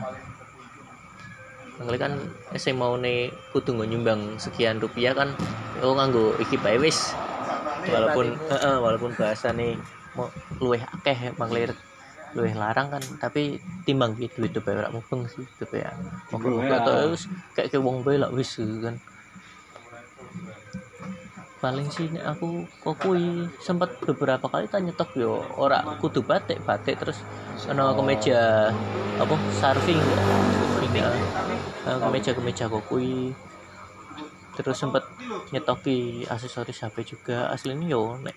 Mangkle 1.76 2.00
kan 2.00 2.16
sing 2.56 2.80
maune 2.80 3.36
kudu 3.52 3.76
nggo 3.76 3.84
nyumbang 3.92 4.40
sekian 4.40 4.80
rupiah 4.80 5.12
kan 5.12 5.36
oh 5.84 6.00
nganggo 6.00 6.32
iki 6.40 6.56
bae 6.56 6.80
wis. 6.80 7.12
Walaupun 7.92 8.40
heeh 8.40 8.76
walaupun 8.80 9.12
bahasane 9.20 9.76
mau 9.76 10.05
luwih 10.64 10.82
akeh 10.84 11.36
manglir 11.36 11.76
luwih 12.36 12.52
larang 12.52 12.92
kan 12.92 13.04
tapi 13.20 13.64
timbang 13.88 14.12
ki 14.20 14.28
duit 14.36 14.52
bae 14.60 14.76
ora 14.76 14.92
mubeng 14.92 15.24
sih 15.32 15.48
itu 15.48 15.66
ya. 15.72 15.92
Iya. 16.36 16.76
atau 16.84 17.16
wis 17.16 17.32
kayak 17.56 17.72
ke 17.72 17.78
wong 17.80 18.04
bae 18.04 18.20
wis 18.36 18.60
gitu 18.60 18.84
kan. 18.84 18.96
Paling 21.64 21.88
sih 21.88 22.12
aku 22.20 22.68
kok 22.84 23.00
kuwi 23.00 23.48
sempat 23.64 23.96
beberapa 24.04 24.52
kali 24.52 24.68
tak 24.68 24.84
nyetok 24.84 25.16
yo 25.16 25.40
ora 25.56 25.80
kudu 26.04 26.20
batik 26.28 26.60
batik 26.68 27.00
terus 27.00 27.24
ana 27.72 27.96
kemeja 27.96 28.70
apa 29.16 29.36
surfing 29.56 29.98
ya 29.98 30.20
surfing 30.60 30.94
ya. 31.00 31.08
Eh, 31.88 31.98
kemeja 32.04 32.32
kemeja 32.36 32.64
kok 32.68 32.84
kuwi 32.92 33.32
terus 34.60 34.76
sempat 34.76 35.08
nyetoki 35.56 36.28
aksesoris 36.28 36.84
HP 36.84 37.16
juga. 37.16 37.48
Aslinya 37.48 37.88
yo 37.88 38.20
nek 38.20 38.36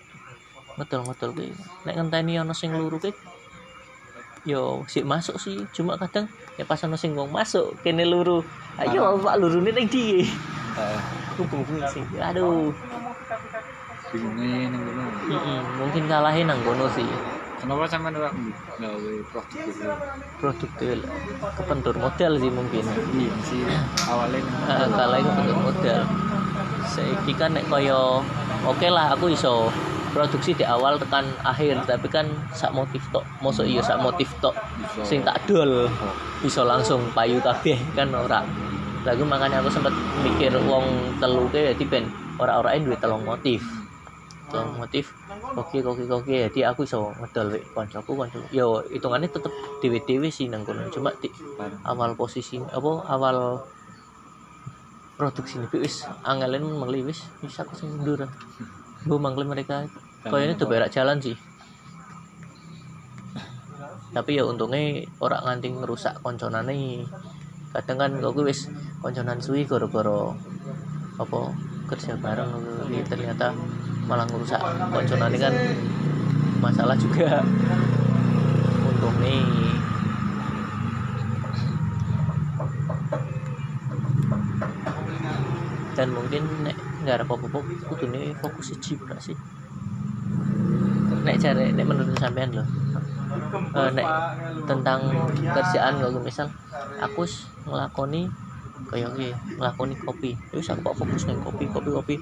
ngedol-ngedol 0.79 1.31
ki. 1.35 1.51
Nek 1.83 1.95
ngenteni 1.99 2.39
ana 2.39 2.55
sing 2.55 2.71
luru 2.71 2.97
ki. 3.03 3.11
Yo 4.47 4.87
sik 4.87 5.03
masuk 5.03 5.35
sih. 5.35 5.67
Cuma 5.75 5.99
kadang 5.99 6.31
ya 6.55 6.63
pas 6.63 6.79
ana 6.87 6.95
sing 6.95 7.11
wong 7.13 7.29
masuk 7.29 7.75
kene 7.83 8.07
luru. 8.07 8.39
Ayo 8.79 9.19
Pak 9.19 9.35
lurune 9.35 9.75
ning 9.75 9.91
ndi? 9.91 10.23
Hubung 11.35 11.67
sih. 11.91 12.03
Aduh. 12.17 12.71
Bingungnya 14.09 14.73
nih 14.73 15.61
mungkin 15.77 16.03
kalahin 16.07 16.47
nang 16.47 16.59
kono 16.63 16.87
sih. 16.95 17.05
Kenapa 17.59 17.83
sama 17.91 18.07
ora 18.15 18.31
gawe 18.79 19.11
produk 19.35 19.61
itu? 19.67 19.83
Produk 20.39 20.69
tuh 20.79 20.95
kepentur 21.59 21.95
modal 21.99 22.31
sih 22.39 22.51
mungkin. 22.55 22.83
Iya 22.87 23.33
sih. 23.43 23.61
Awalnya 24.07 24.39
nih 24.39 24.53
Ah, 24.71 24.87
kalahin 24.87 25.27
kepentur 25.27 25.57
modal 25.59 26.01
saiki 26.89 27.37
kan 27.37 27.53
nek 27.53 27.69
koyo 27.69 28.25
oke 28.65 28.87
lah 28.89 29.13
aku 29.13 29.29
iso 29.29 29.69
produksi 30.11 30.51
di 30.57 30.65
awal 30.65 30.97
tekan 30.97 31.25
akhir 31.45 31.85
tapi 31.85 32.07
kan 32.09 32.25
sak 32.51 32.73
motif 32.73 33.01
tok. 33.13 33.25
Mosok 33.39 33.65
iya 33.65 33.81
sak 33.81 34.01
motif 34.01 34.29
tok 34.43 34.55
sing 35.05 35.21
tak 35.21 35.39
dol 35.45 35.87
bisa 36.41 36.65
langsung 36.65 37.03
payu 37.13 37.37
kabeh 37.39 37.77
kan 37.97 38.09
ora. 38.13 38.41
Lagu 39.07 39.23
makanya 39.23 39.63
aku 39.63 39.71
sempat 39.71 39.95
mikir 40.25 40.51
wong 40.67 41.15
telu 41.23 41.47
ke 41.49 41.71
jadi 41.73 41.83
ben 41.87 42.05
ora-ora 42.39 42.75
duwe 42.75 42.97
telung 42.99 43.23
motif. 43.23 43.63
Telung 44.49 44.75
motif 44.81 45.13
oke 45.55 45.81
oke 45.81 46.03
oke 46.05 46.35
jadi 46.51 46.73
aku 46.73 46.85
iso 46.85 47.13
ngedol 47.21 47.55
wek 47.55 47.63
koncoku 47.73 48.11
koncoku. 48.13 48.47
Yo 48.51 48.83
hitungannya 48.89 49.29
tetep 49.29 49.53
dewe-dewe 49.81 50.29
sih 50.29 50.51
nang 50.51 50.67
kono 50.67 50.85
cuma 50.91 51.13
di 51.17 51.31
awal 51.85 52.13
posisi 52.13 52.59
apa 52.59 52.91
awal 53.09 53.63
produksi 55.19 55.59
ini 55.59 55.67
wis 55.83 56.07
angelen 56.23 56.63
wis 57.03 57.27
bisa 57.43 57.67
aku 57.67 57.75
sing 57.75 57.91
mundur 57.91 58.23
bu 59.07 59.15
mangkel 59.15 59.47
mereka. 59.47 59.87
Kayaknya 60.25 60.55
tuh 60.59 60.67
berak 60.67 60.91
jalan 60.91 61.19
sih. 61.23 61.37
Tapi 64.09 64.35
ya 64.35 64.43
untungnya 64.43 65.05
orang 65.23 65.45
nganting 65.45 65.79
ngerusak 65.79 66.19
konconane. 66.25 67.05
Kadang 67.71 67.97
kan 68.01 68.11
kok 68.17 68.35
wis 68.41 68.67
konconan 68.99 69.39
suwi 69.39 69.63
gara-gara 69.63 70.33
apa 71.21 71.39
kerja 71.87 72.17
bareng. 72.17 72.51
Ini 72.89 73.05
ternyata 73.05 73.53
malah 74.09 74.25
ngerusak 74.27 74.59
konconane 74.91 75.37
kan 75.37 75.53
masalah 76.59 76.97
juga. 76.97 77.45
Untungnya. 78.89 79.39
Dan 85.95 86.15
mungkin 86.15 86.43
nek 86.63 86.88
nggak 87.09 87.25
ada 87.25 87.25
kudu 87.89 88.05
nih 88.13 88.37
fokus 88.37 88.69
siji 88.77 88.93
sih. 89.17 89.33
Nek 91.25 91.35
cari 91.41 91.73
nek 91.73 91.85
menurut 91.89 92.13
sampean 92.21 92.53
loh 92.53 92.69
uh, 93.49 93.89
nek 93.93 94.07
tentang 94.65 94.99
kerjaan 95.41 96.01
gak 96.01 96.23
misal 96.23 96.47
aku 97.01 97.25
ngelakoni 97.65 98.29
kayak 98.89 99.11
gini 99.17 99.33
ngelakoni 99.57 99.95
kopi. 100.01 100.31
Terus 100.49 100.69
aku 100.71 100.93
kok 100.93 100.97
fokus 101.05 101.25
nih 101.29 101.37
kopi 101.41 101.65
kopi 101.69 101.89
kopi. 101.93 102.15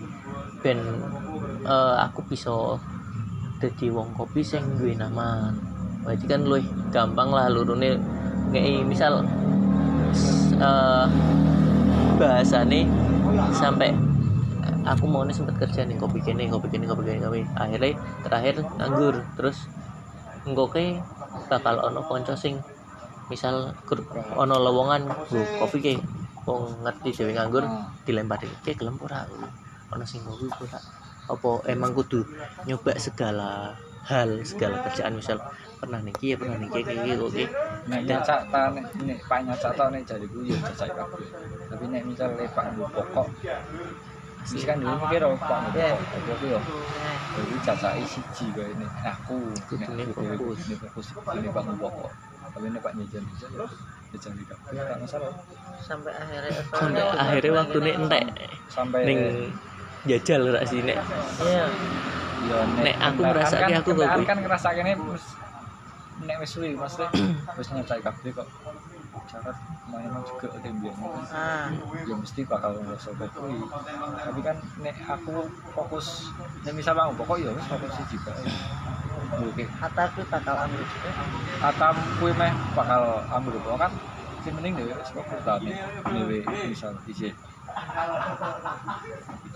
Ben 0.63 0.80
uh, 1.63 1.95
aku 2.02 2.26
bisa 2.26 2.52
jadi 3.62 3.93
wong 3.93 4.15
kopi 4.17 4.41
sing 4.43 4.63
duwe 4.80 4.97
nama. 4.97 5.52
Berarti 6.04 6.26
kan 6.26 6.41
lu 6.47 6.58
gampang 6.89 7.30
lah 7.32 7.52
lurune 7.52 8.00
kayak 8.56 8.88
misal 8.88 9.28
uh, 10.60 11.06
bahasa 12.17 12.63
nih 12.63 12.88
sampai 13.54 13.91
aku 14.88 15.06
mau 15.12 15.23
nih 15.28 15.36
sempat 15.36 15.56
kerja 15.60 15.84
nih 15.84 16.00
kopi 16.00 16.19
kene 16.23 16.47
kopi 16.47 16.67
kene 16.71 16.86
kopi 16.88 17.04
kene 17.08 17.19
kopi. 17.28 17.41
Akhirnya 17.63 18.00
terakhir 18.23 18.56
nganggur 18.80 19.15
terus 19.36 19.58
nggoke 20.47 21.04
bakal 21.52 21.76
ono 21.84 22.02
konco 22.08 22.34
sing 22.39 22.56
misal 23.28 23.76
ono 24.43 24.56
lowongan 24.65 25.02
bu 25.28 25.39
kopi 25.60 25.78
ke. 25.84 25.93
Wong 26.47 26.88
ngerti 26.88 27.10
dewe 27.12 27.32
nganggur 27.36 27.63
dilempar 28.08 28.39
ke 28.63 28.71
gelem 28.80 28.95
ora? 29.04 29.28
Ono 29.91 30.04
sing 30.08 30.23
ngopi 30.23 30.47
ora. 30.63 30.80
Apa 31.28 31.67
emang 31.67 31.91
kudu 31.91 32.23
nyoba 32.63 32.95
segala 32.95 33.76
hal 34.08 34.39
segala 34.47 34.80
kerjaan 34.88 35.19
misal 35.19 35.36
pernah 35.84 36.00
niki 36.00 36.32
ya 36.32 36.36
pernah 36.39 36.56
niki 36.56 36.80
kayak 36.88 37.19
oke. 37.19 37.43
Nek 37.91 38.02
nyacak 38.08 38.47
ta 38.47 38.71
nek 38.71 38.86
nek 39.04 39.19
pak 39.28 39.39
nyacak 39.43 39.71
ta 39.76 39.91
nek 39.91 40.08
jariku 40.08 40.39
ya 40.47 40.56
kabeh. 40.71 41.28
Tapi 41.67 41.84
nek 41.91 42.04
misal 42.08 42.32
lepak 42.39 42.65
pokok 42.80 43.28
Wis 44.47 44.63
kan 44.63 44.79
dulu 44.79 44.95
pak 45.36 45.60
pokok 45.60 45.99
tapi 46.07 46.29
aku 46.31 46.45
yo 46.47 46.60
jadi 47.36 47.55
cacai 47.62 48.03
siji 48.03 48.45
kaya 48.55 48.71
ini 48.71 48.88
aku 49.03 49.38
Kudune 49.67 50.03
fokus. 50.10 50.57
ini 50.63 50.75
fokus 50.79 51.07
ini 51.36 51.47
pak 51.51 51.63
pokok 51.75 52.12
tapi 52.47 52.65
ini 52.65 52.79
pak 52.79 52.91
nyejan 52.95 53.23
nyejan 53.23 53.51
nyejan 54.07 54.31
di 54.33 54.43
tak 54.47 54.57
masalah 54.97 55.31
sampai 55.77 56.12
akhirnya 56.15 56.51
sampai 56.65 57.03
akhirnya 57.13 57.51
waktu 57.53 57.77
nih 57.77 57.93
entek 57.99 58.23
sampai 58.67 58.99
ning 59.03 59.19
jajal 60.07 60.41
rak 60.49 60.63
sih 60.63 60.79
nek 60.81 60.97
iya 61.43 61.65
ya 62.47 62.57
Nek 62.79 62.95
aku 63.01 63.21
kan- 63.27 63.73
aku 63.73 63.91
kopi. 63.91 64.23
kan 64.23 64.38
wis 65.12 65.25
nek 66.23 66.38
wis 66.41 66.49
suwi 66.49 66.73
maksudnya 66.73 67.10
wis 67.60 67.69
nyacai 67.73 68.01
kabeh 68.01 68.32
kok. 68.34 68.47
Syarat 69.27 69.58
memang 69.91 70.23
juga 70.23 70.47
tembian 70.63 70.95
ah. 71.34 71.67
Ya 72.08 72.15
mesti 72.15 72.41
bakal 72.47 72.80
ngerasa 72.80 73.12
kuwi. 73.36 73.60
Tapi 74.23 74.39
kan 74.41 74.58
nek 74.82 74.97
aku 75.03 75.51
fokus 75.75 76.32
nek 76.63 76.73
misal 76.73 76.95
bang 76.95 77.13
pokok 77.13 77.38
ya 77.41 77.51
wis 77.53 77.65
fokus 77.67 77.91
siji 77.99 78.17
bae 78.23 78.45
oke. 79.43 79.63
Kata 79.67 80.01
aku 80.10 80.21
bakal 80.32 80.56
ambil 80.65 80.82
juga. 80.82 81.10
Atam 81.62 81.95
kuwi 82.17 82.32
meh 82.39 82.53
bakal 82.73 83.21
ambil 83.27 83.60
pokok 83.62 83.80
kan? 83.88 83.91
Sing 84.41 84.53
penting 84.56 84.73
dhewe 84.80 84.93
wis 84.95 85.10
fokus 85.12 85.39
ta 85.43 85.60
dhewe 85.60 86.39
misal 86.71 86.95
isi 87.06 87.30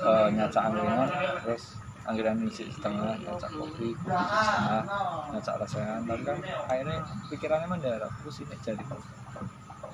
eh 0.02 0.28
angkringan 0.30 1.10
terus 1.46 1.64
angkringan 2.02 2.50
isi 2.50 2.66
setengah 2.74 3.14
nyacak 3.22 3.52
kopi 3.54 3.94
kopi 3.94 4.38
setengah 4.42 4.84
nyacak 5.30 5.56
rasakan. 5.62 6.02
Tapi 6.10 6.24
kan 6.26 6.38
akhirnya 6.66 6.98
pikirannya 7.30 7.68
ndak 7.78 8.10
fokus 8.20 8.42
ini 8.42 8.56
jadi 8.62 8.84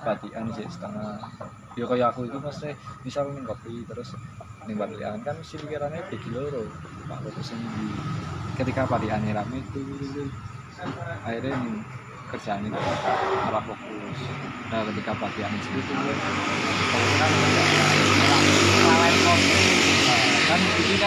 batian 0.04 0.46
isi 0.56 0.64
setengah. 0.72 1.20
Ya 1.78 1.86
kayak 1.86 2.08
aku 2.16 2.26
itu 2.26 2.38
mesti 2.40 2.70
misal 3.04 3.30
minum 3.30 3.54
kopi 3.54 3.84
terus 3.86 4.16
ning 4.66 4.76
batian 4.80 5.20
kan 5.22 5.36
mesti 5.36 5.56
pikirannya 5.60 6.02
bagi 6.08 6.30
loro. 6.32 6.64
Pak 7.08 7.20
ini 7.24 7.68
di 7.76 7.86
ketika 8.60 8.84
batian 8.88 9.24
rame 9.32 9.60
itu 9.64 9.84
akhirnya 11.24 11.56
ning 11.60 11.76
kerjaan 12.28 12.68
itu 12.68 12.80
malah 13.48 13.64
fokus. 13.64 14.18
Nah 14.72 14.84
ketika 14.92 15.12
batian 15.16 15.52
itu 15.56 15.80
tuh 15.84 15.96
kan 17.20 17.32
lawan 18.84 19.16
kopi 19.20 19.68
Nah, 20.08 20.40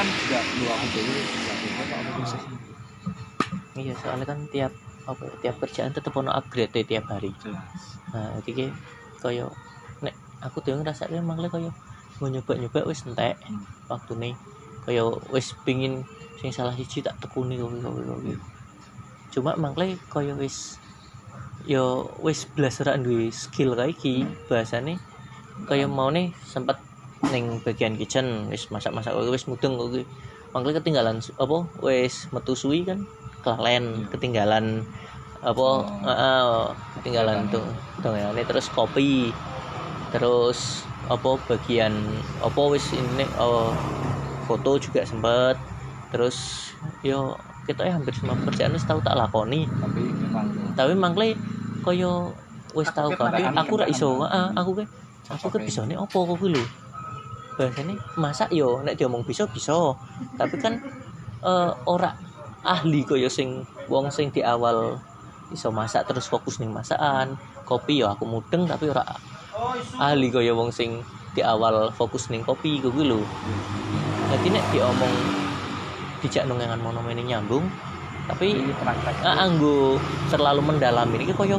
kan 0.01 0.09
juga 0.17 0.39
dua 0.57 0.81
aku 0.81 0.87
dulu 0.97 1.13
ya 1.13 1.29
iya 3.77 3.93
soalnya 4.01 4.25
kan 4.25 4.39
tiap 4.49 4.73
apa 5.05 5.23
ya, 5.29 5.35
tiap 5.43 5.57
kerjaan 5.61 5.93
tetep 5.93 6.13
ono 6.17 6.31
upgrade 6.33 6.73
e 6.77 6.83
tiap 6.85 7.09
hari. 7.13 7.33
Jelas. 7.41 8.01
Nah 8.13 8.41
jadi 8.41 8.51
kayak 8.57 8.75
kaya 9.21 9.45
nek 10.01 10.15
aku 10.41 10.65
tuh 10.65 10.77
ngerasa 10.81 11.09
kayak 11.13 11.25
malah 11.25 11.53
kaya 11.53 11.71
mau 12.21 12.29
nyoba 12.29 12.53
nyoba 12.57 12.89
wis 12.89 13.05
entek 13.05 13.37
Hmm. 13.45 13.65
waktu 13.89 14.13
nih 14.17 14.35
kaya 14.85 15.05
wis 15.33 15.53
pingin 15.65 16.05
sing 16.41 16.53
salah 16.53 16.73
siji 16.73 17.05
tak 17.05 17.17
tekuni 17.21 17.57
kopi 17.61 17.81
kopi 17.85 18.33
cuma 19.33 19.57
malah 19.57 19.89
kaya 20.13 20.33
wis 20.37 20.77
yo 21.65 22.09
wis 22.25 22.49
belas 22.49 22.81
ora 22.81 22.97
duwe 22.97 23.29
skill 23.33 23.77
kayak 23.77 23.97
iki 23.97 24.25
bahasane 24.49 25.01
kaya 25.69 25.85
mau 25.89 26.09
nih 26.13 26.33
sempat 26.45 26.81
ning 27.29 27.61
bagian 27.61 27.95
kitchen 28.01 28.49
wis 28.49 28.73
masak-masak 28.73 29.13
kowe 29.13 29.29
wis 29.29 29.45
mudeng 29.45 29.77
kowe 29.77 30.01
mangkel 30.57 30.73
ketinggalan 30.81 31.21
apa 31.37 31.57
wis 31.85 32.33
metu 32.33 32.57
suwi 32.57 32.89
kan 32.89 32.99
kelalen 33.45 33.85
Iya. 34.05 34.09
ketinggalan 34.17 34.67
apa 35.41 35.61
Oh. 35.65 35.85
heeh, 36.05 36.45
ketinggalan 36.97 37.49
tuh 37.53 37.65
dongengane 38.01 38.43
terus 38.49 38.67
kopi 38.73 39.37
terus 40.13 40.89
apa 41.05 41.31
bagian 41.49 41.95
apa 42.41 42.63
wis 42.73 42.93
ini 42.97 43.25
oh, 43.37 43.77
foto 44.45 44.77
juga 44.81 45.05
sempet. 45.07 45.57
Terus 46.11 46.37
yo 47.07 47.39
kita 47.63 47.87
ya 47.87 47.95
hampir 47.97 48.19
semua 48.19 48.35
kerjaan 48.37 48.75
wis 48.75 48.83
tahu 48.85 48.99
tak 49.01 49.15
lakoni. 49.15 49.71
Tapi 49.79 50.13
memang 50.19 50.75
tapi 50.75 50.93
mangkle 50.99 51.29
koyo 51.81 52.35
wis 52.75 52.91
tahu 52.91 53.15
kabeh 53.15 53.39
kendaraan- 53.49 53.57
aku 53.63 53.75
ra 53.81 53.87
iso 53.87 54.09
heeh 54.27 54.47
aku 54.59 54.71
ke 54.83 54.85
aku 55.31 55.47
ke 55.55 55.59
bisane 55.63 55.95
opo 55.97 56.19
kok 56.27 56.43
lho 56.51 56.65
bahasane 57.61 58.01
masak 58.17 58.49
yo 58.57 58.81
nek 58.81 58.97
diomong 58.97 59.21
bisa 59.21 59.45
bisa. 59.53 59.77
Tapi 60.41 60.57
kan 60.57 60.81
eh, 61.45 61.71
ora 61.85 62.17
ahli 62.65 63.05
koyo 63.05 63.29
sing 63.29 63.69
wong 63.93 64.09
sing 64.09 64.33
di 64.33 64.41
awal 64.41 64.97
iso 65.53 65.69
masak 65.69 66.09
terus 66.09 66.25
fokus 66.25 66.57
ning 66.57 66.73
masakan. 66.73 67.37
Kopi 67.69 68.01
yo 68.01 68.09
aku 68.09 68.25
mudeng 68.25 68.65
tapi 68.65 68.89
ora 68.89 69.05
ahli 70.01 70.33
koyo 70.33 70.57
wong 70.57 70.73
sing 70.73 71.05
di 71.37 71.45
awal 71.45 71.93
fokus 71.93 72.33
ning 72.33 72.41
kopi 72.41 72.81
kuwi 72.81 73.05
lho. 73.05 73.21
Jadi 74.33 74.57
nek 74.57 74.65
diomong 74.73 75.13
dijak 76.25 76.49
nungengan 76.49 76.81
monomen 76.81 77.21
nyambung 77.21 77.65
tapi 78.31 78.55
anggo 79.27 79.99
terlalu 80.31 80.63
mendalam 80.63 81.11
ini 81.19 81.35
koyo 81.35 81.59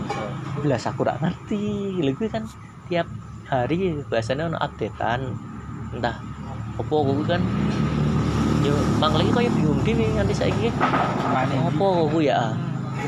belas 0.63 0.87
aku 0.87 1.03
rak 1.03 1.19
ngerti. 1.21 1.99
Kuwi 2.15 2.27
kan 2.31 2.47
tiap 2.87 3.07
hari 3.51 3.99
bahasanya 4.07 4.47
ono 4.47 4.57
updatean 4.59 5.35
entah 5.91 6.15
opo 6.80 6.95
kuwi 7.04 7.23
kan 7.27 7.41
yo 8.62 8.73
mang 9.01 9.13
lagi 9.17 9.30
koyo 9.34 9.49
bingung 9.51 9.82
dhewe 9.84 10.06
nganti 10.15 10.34
saiki. 10.36 10.67
Mana 11.32 11.56
opo 11.67 12.08
kuwi 12.12 12.32
ya? 12.32 12.56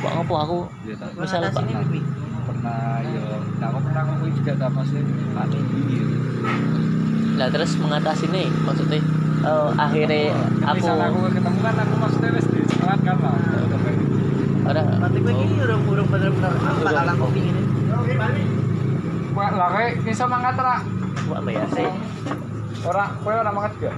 Kok 0.03 0.11
ngopo 0.19 0.33
aku? 0.35 0.57
Ya 0.89 0.95
tak 0.97 1.09
Misal, 1.15 1.47
Pak. 1.53 1.63
pernah 2.43 2.99
ya 3.03 3.23
nah 3.59 3.67
aku 3.71 3.79
pernah 3.87 4.01
ngomong 4.07 4.31
juga 4.35 4.51
tak 4.59 4.69
pasti 4.75 4.99
aneh 5.35 5.61
ini 5.63 5.97
lah 7.39 7.47
terus 7.49 7.71
mengatasi 7.79 8.25
nih 8.29 8.47
maksudnya 8.67 8.99
eh, 9.47 9.69
akhirnya 9.79 10.35
aku 10.67 10.85
aku 10.91 11.19
ketemu 11.31 11.59
kan 11.63 11.75
aku 11.79 11.95
maksudnya 11.97 12.29
wis 12.35 12.47
di 12.51 12.61
sekolah 12.67 12.97
kan 13.01 13.17
lah 13.19 13.35
ada 14.63 14.79
Berarti 14.95 15.19
gue 15.19 15.33
oh, 15.35 15.43
ini 15.43 15.55
urung 15.59 15.83
urung 15.91 16.07
bener-bener 16.07 16.55
apa 16.55 16.87
kalah 16.87 17.15
kopi 17.19 17.51
ini. 17.51 17.63
Wah, 19.35 19.51
lah 19.51 19.91
iso 19.91 20.23
mangkat 20.23 20.55
ra? 20.55 20.79
Wah 21.27 21.39
bayar 21.43 21.67
sih. 21.75 21.83
Ora, 22.83 23.07
kowe 23.23 23.31
ora 23.31 23.47
mangkat 23.55 23.73
gak? 23.79 23.95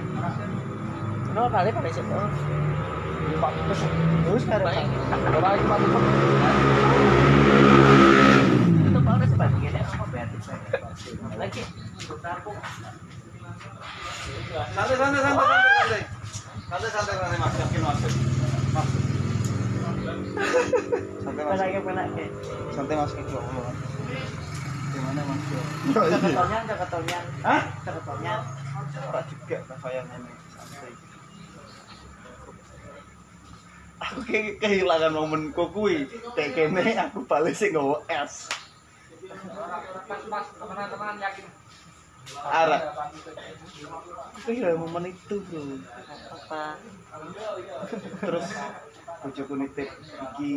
Lo 1.34 1.50
kali 1.50 1.74
pada 1.74 1.90
situ. 1.90 2.06
Pak 3.36 3.50
Tutus. 3.50 3.80
Terus 4.22 4.44
kare 4.46 4.62
Baik. 4.62 4.86
Ora 5.10 5.48
iki 5.58 5.66
Pak 5.66 5.78
Tutus. 5.82 6.04
Itu 8.86 8.98
pak 9.02 9.14
ini 9.26 9.80
apa 9.82 10.04
bayar 10.06 10.28
lagi. 11.34 11.62
Santai 14.70 14.94
santai 14.94 15.18
santai 15.18 15.34
santai. 15.34 16.02
Santai 16.70 16.90
santai 16.94 17.14
santai 17.18 17.38
Mas, 17.42 17.54
yakin 17.58 17.80
Mas. 17.82 17.98
Mas. 18.70 18.88
Santai 21.26 21.42
Mas. 21.42 21.58
Santai 22.70 22.94
Mas 22.94 23.10
Allah. 23.18 23.74
Gimana 24.94 25.20
Mas? 25.26 25.42
Caketolnya 25.90 26.58
caketolnya. 26.70 27.18
Hah? 27.42 27.62
Caketolnya. 27.82 28.34
Ora 29.04 29.20
juga 29.28 29.56
kasayangan 29.68 30.20
santai. 30.56 30.92
Aku 33.96 34.18
kayak 34.28 34.60
kehilangan 34.60 35.12
momenku 35.12 35.64
kuwi. 35.72 36.08
Kayak 36.36 36.52
kene 36.56 36.84
aku 36.96 37.24
balik 37.28 37.56
sing 37.56 37.72
nggawa 37.72 38.00
es. 38.08 38.48
Teman-teman 40.56 41.16
yakin. 41.20 41.44
Arah. 42.44 42.82
Aku 44.36 44.38
kehilangan 44.48 44.80
momen 44.80 45.12
itu, 45.12 45.36
Bro. 45.48 45.80
Apa? 46.32 46.76
Terus 48.20 48.48
bojoku 49.16 49.54
nitip 49.58 49.88
iki 49.90 50.50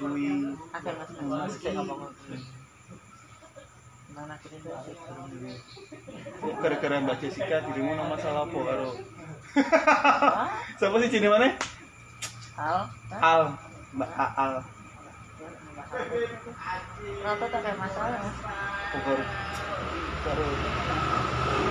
kuwi 0.00 0.56
Ada 0.74 0.90
mas 0.98 1.10
mas 1.20 1.54
kayak 1.60 1.78
ngomong. 1.78 2.00
Mana 2.08 2.10
kini 2.10 2.18
tuh 2.18 2.18
asik. 2.18 2.18
Kok 4.09 4.09
gara-gara 6.60 6.96
Mbak 7.00 7.16
Jessica 7.24 7.56
dirimu 7.70 7.96
nama 7.96 8.16
masalah 8.16 8.44
apa 8.44 8.58
karo? 8.58 8.90
Siapa 10.78 10.96
sih 11.00 11.08
jenis 11.10 11.30
mana? 11.32 11.48
Al. 12.60 12.78
Al 13.18 13.42
Mbak 13.96 14.10
Al 14.14 14.52
Kenapa 17.00 17.44
tak 17.50 17.60
kayak 17.66 17.78
masalah? 17.80 18.18
Mas? 18.22 18.36
Pokor 18.94 19.18
Karo 20.22 20.46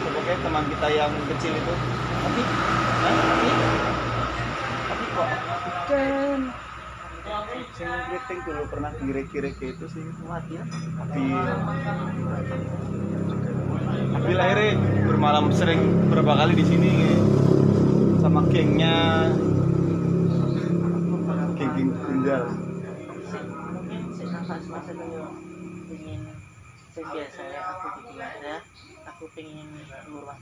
Pokoknya 0.04 0.36
teman 0.44 0.64
kita 0.68 0.88
yang 0.92 1.12
kecil 1.32 1.54
itu 1.56 1.74
Tapi? 2.20 2.42
Tapi 3.00 3.48
Tapi 4.90 5.04
kok 5.16 5.28
Bukan 5.88 6.19
Sing 7.80 7.88
kriting 7.88 8.40
dulu 8.44 8.68
pernah 8.68 8.92
kayak 9.56 9.72
itu 9.72 9.86
sih. 9.88 10.04
Mati 10.28 10.52
ya? 10.52 10.68
Tapi 11.00 11.24
Tapi 14.20 14.32
akhirnya 14.36 14.72
bermalam 15.08 15.48
sering 15.56 16.12
berapa 16.12 16.44
kali 16.44 16.60
di 16.60 16.66
sini 16.68 16.92
sama 18.20 18.44
gengnya. 18.52 19.32
Geng-geng 21.56 21.96
tunggal. 22.04 22.52
Mungkin 25.88 26.39
si 26.90 27.02
nafas 27.02 27.06
mas 27.06 27.06
itu 27.06 27.06
yo 27.06 27.06
ingin 27.06 27.06
sing 27.06 27.06
biasa 27.14 27.42
ya 27.46 27.62
aku 27.70 27.86
bikin 28.02 28.18
ada 28.18 28.56
aku 29.06 29.24
pengen 29.34 29.68
keluar 30.06 30.36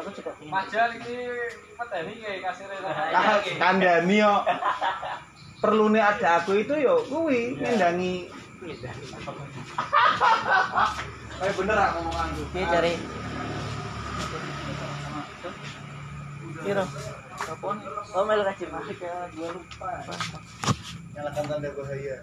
aku 0.00 0.10
juga 0.14 0.30
pengen 0.38 0.52
Majal 0.52 0.90
peteni 1.74 2.14
kayak 2.22 2.56
kandani 3.58 4.16
yo. 4.22 4.34
Perlu 5.64 5.88
nih 5.88 6.02
ada 6.04 6.44
aku 6.44 6.60
itu 6.60 6.74
yo 6.76 7.04
kuwi 7.08 7.56
ngendangi. 7.56 8.28
Kayak 11.34 11.54
bener 11.58 11.78
aku 11.78 11.98
ngomonganku. 12.04 12.42
Ini 12.52 12.64
cari. 12.68 12.92
Kira. 16.64 16.84
Apa? 17.44 17.68
Oh, 18.16 18.24
melu 18.24 18.42
kasih. 18.46 18.68
Ya, 19.00 19.28
gue 19.36 19.48
yang 21.14 21.26
akan 21.30 21.44
tanda 21.46 21.70
bahaya 21.70 22.16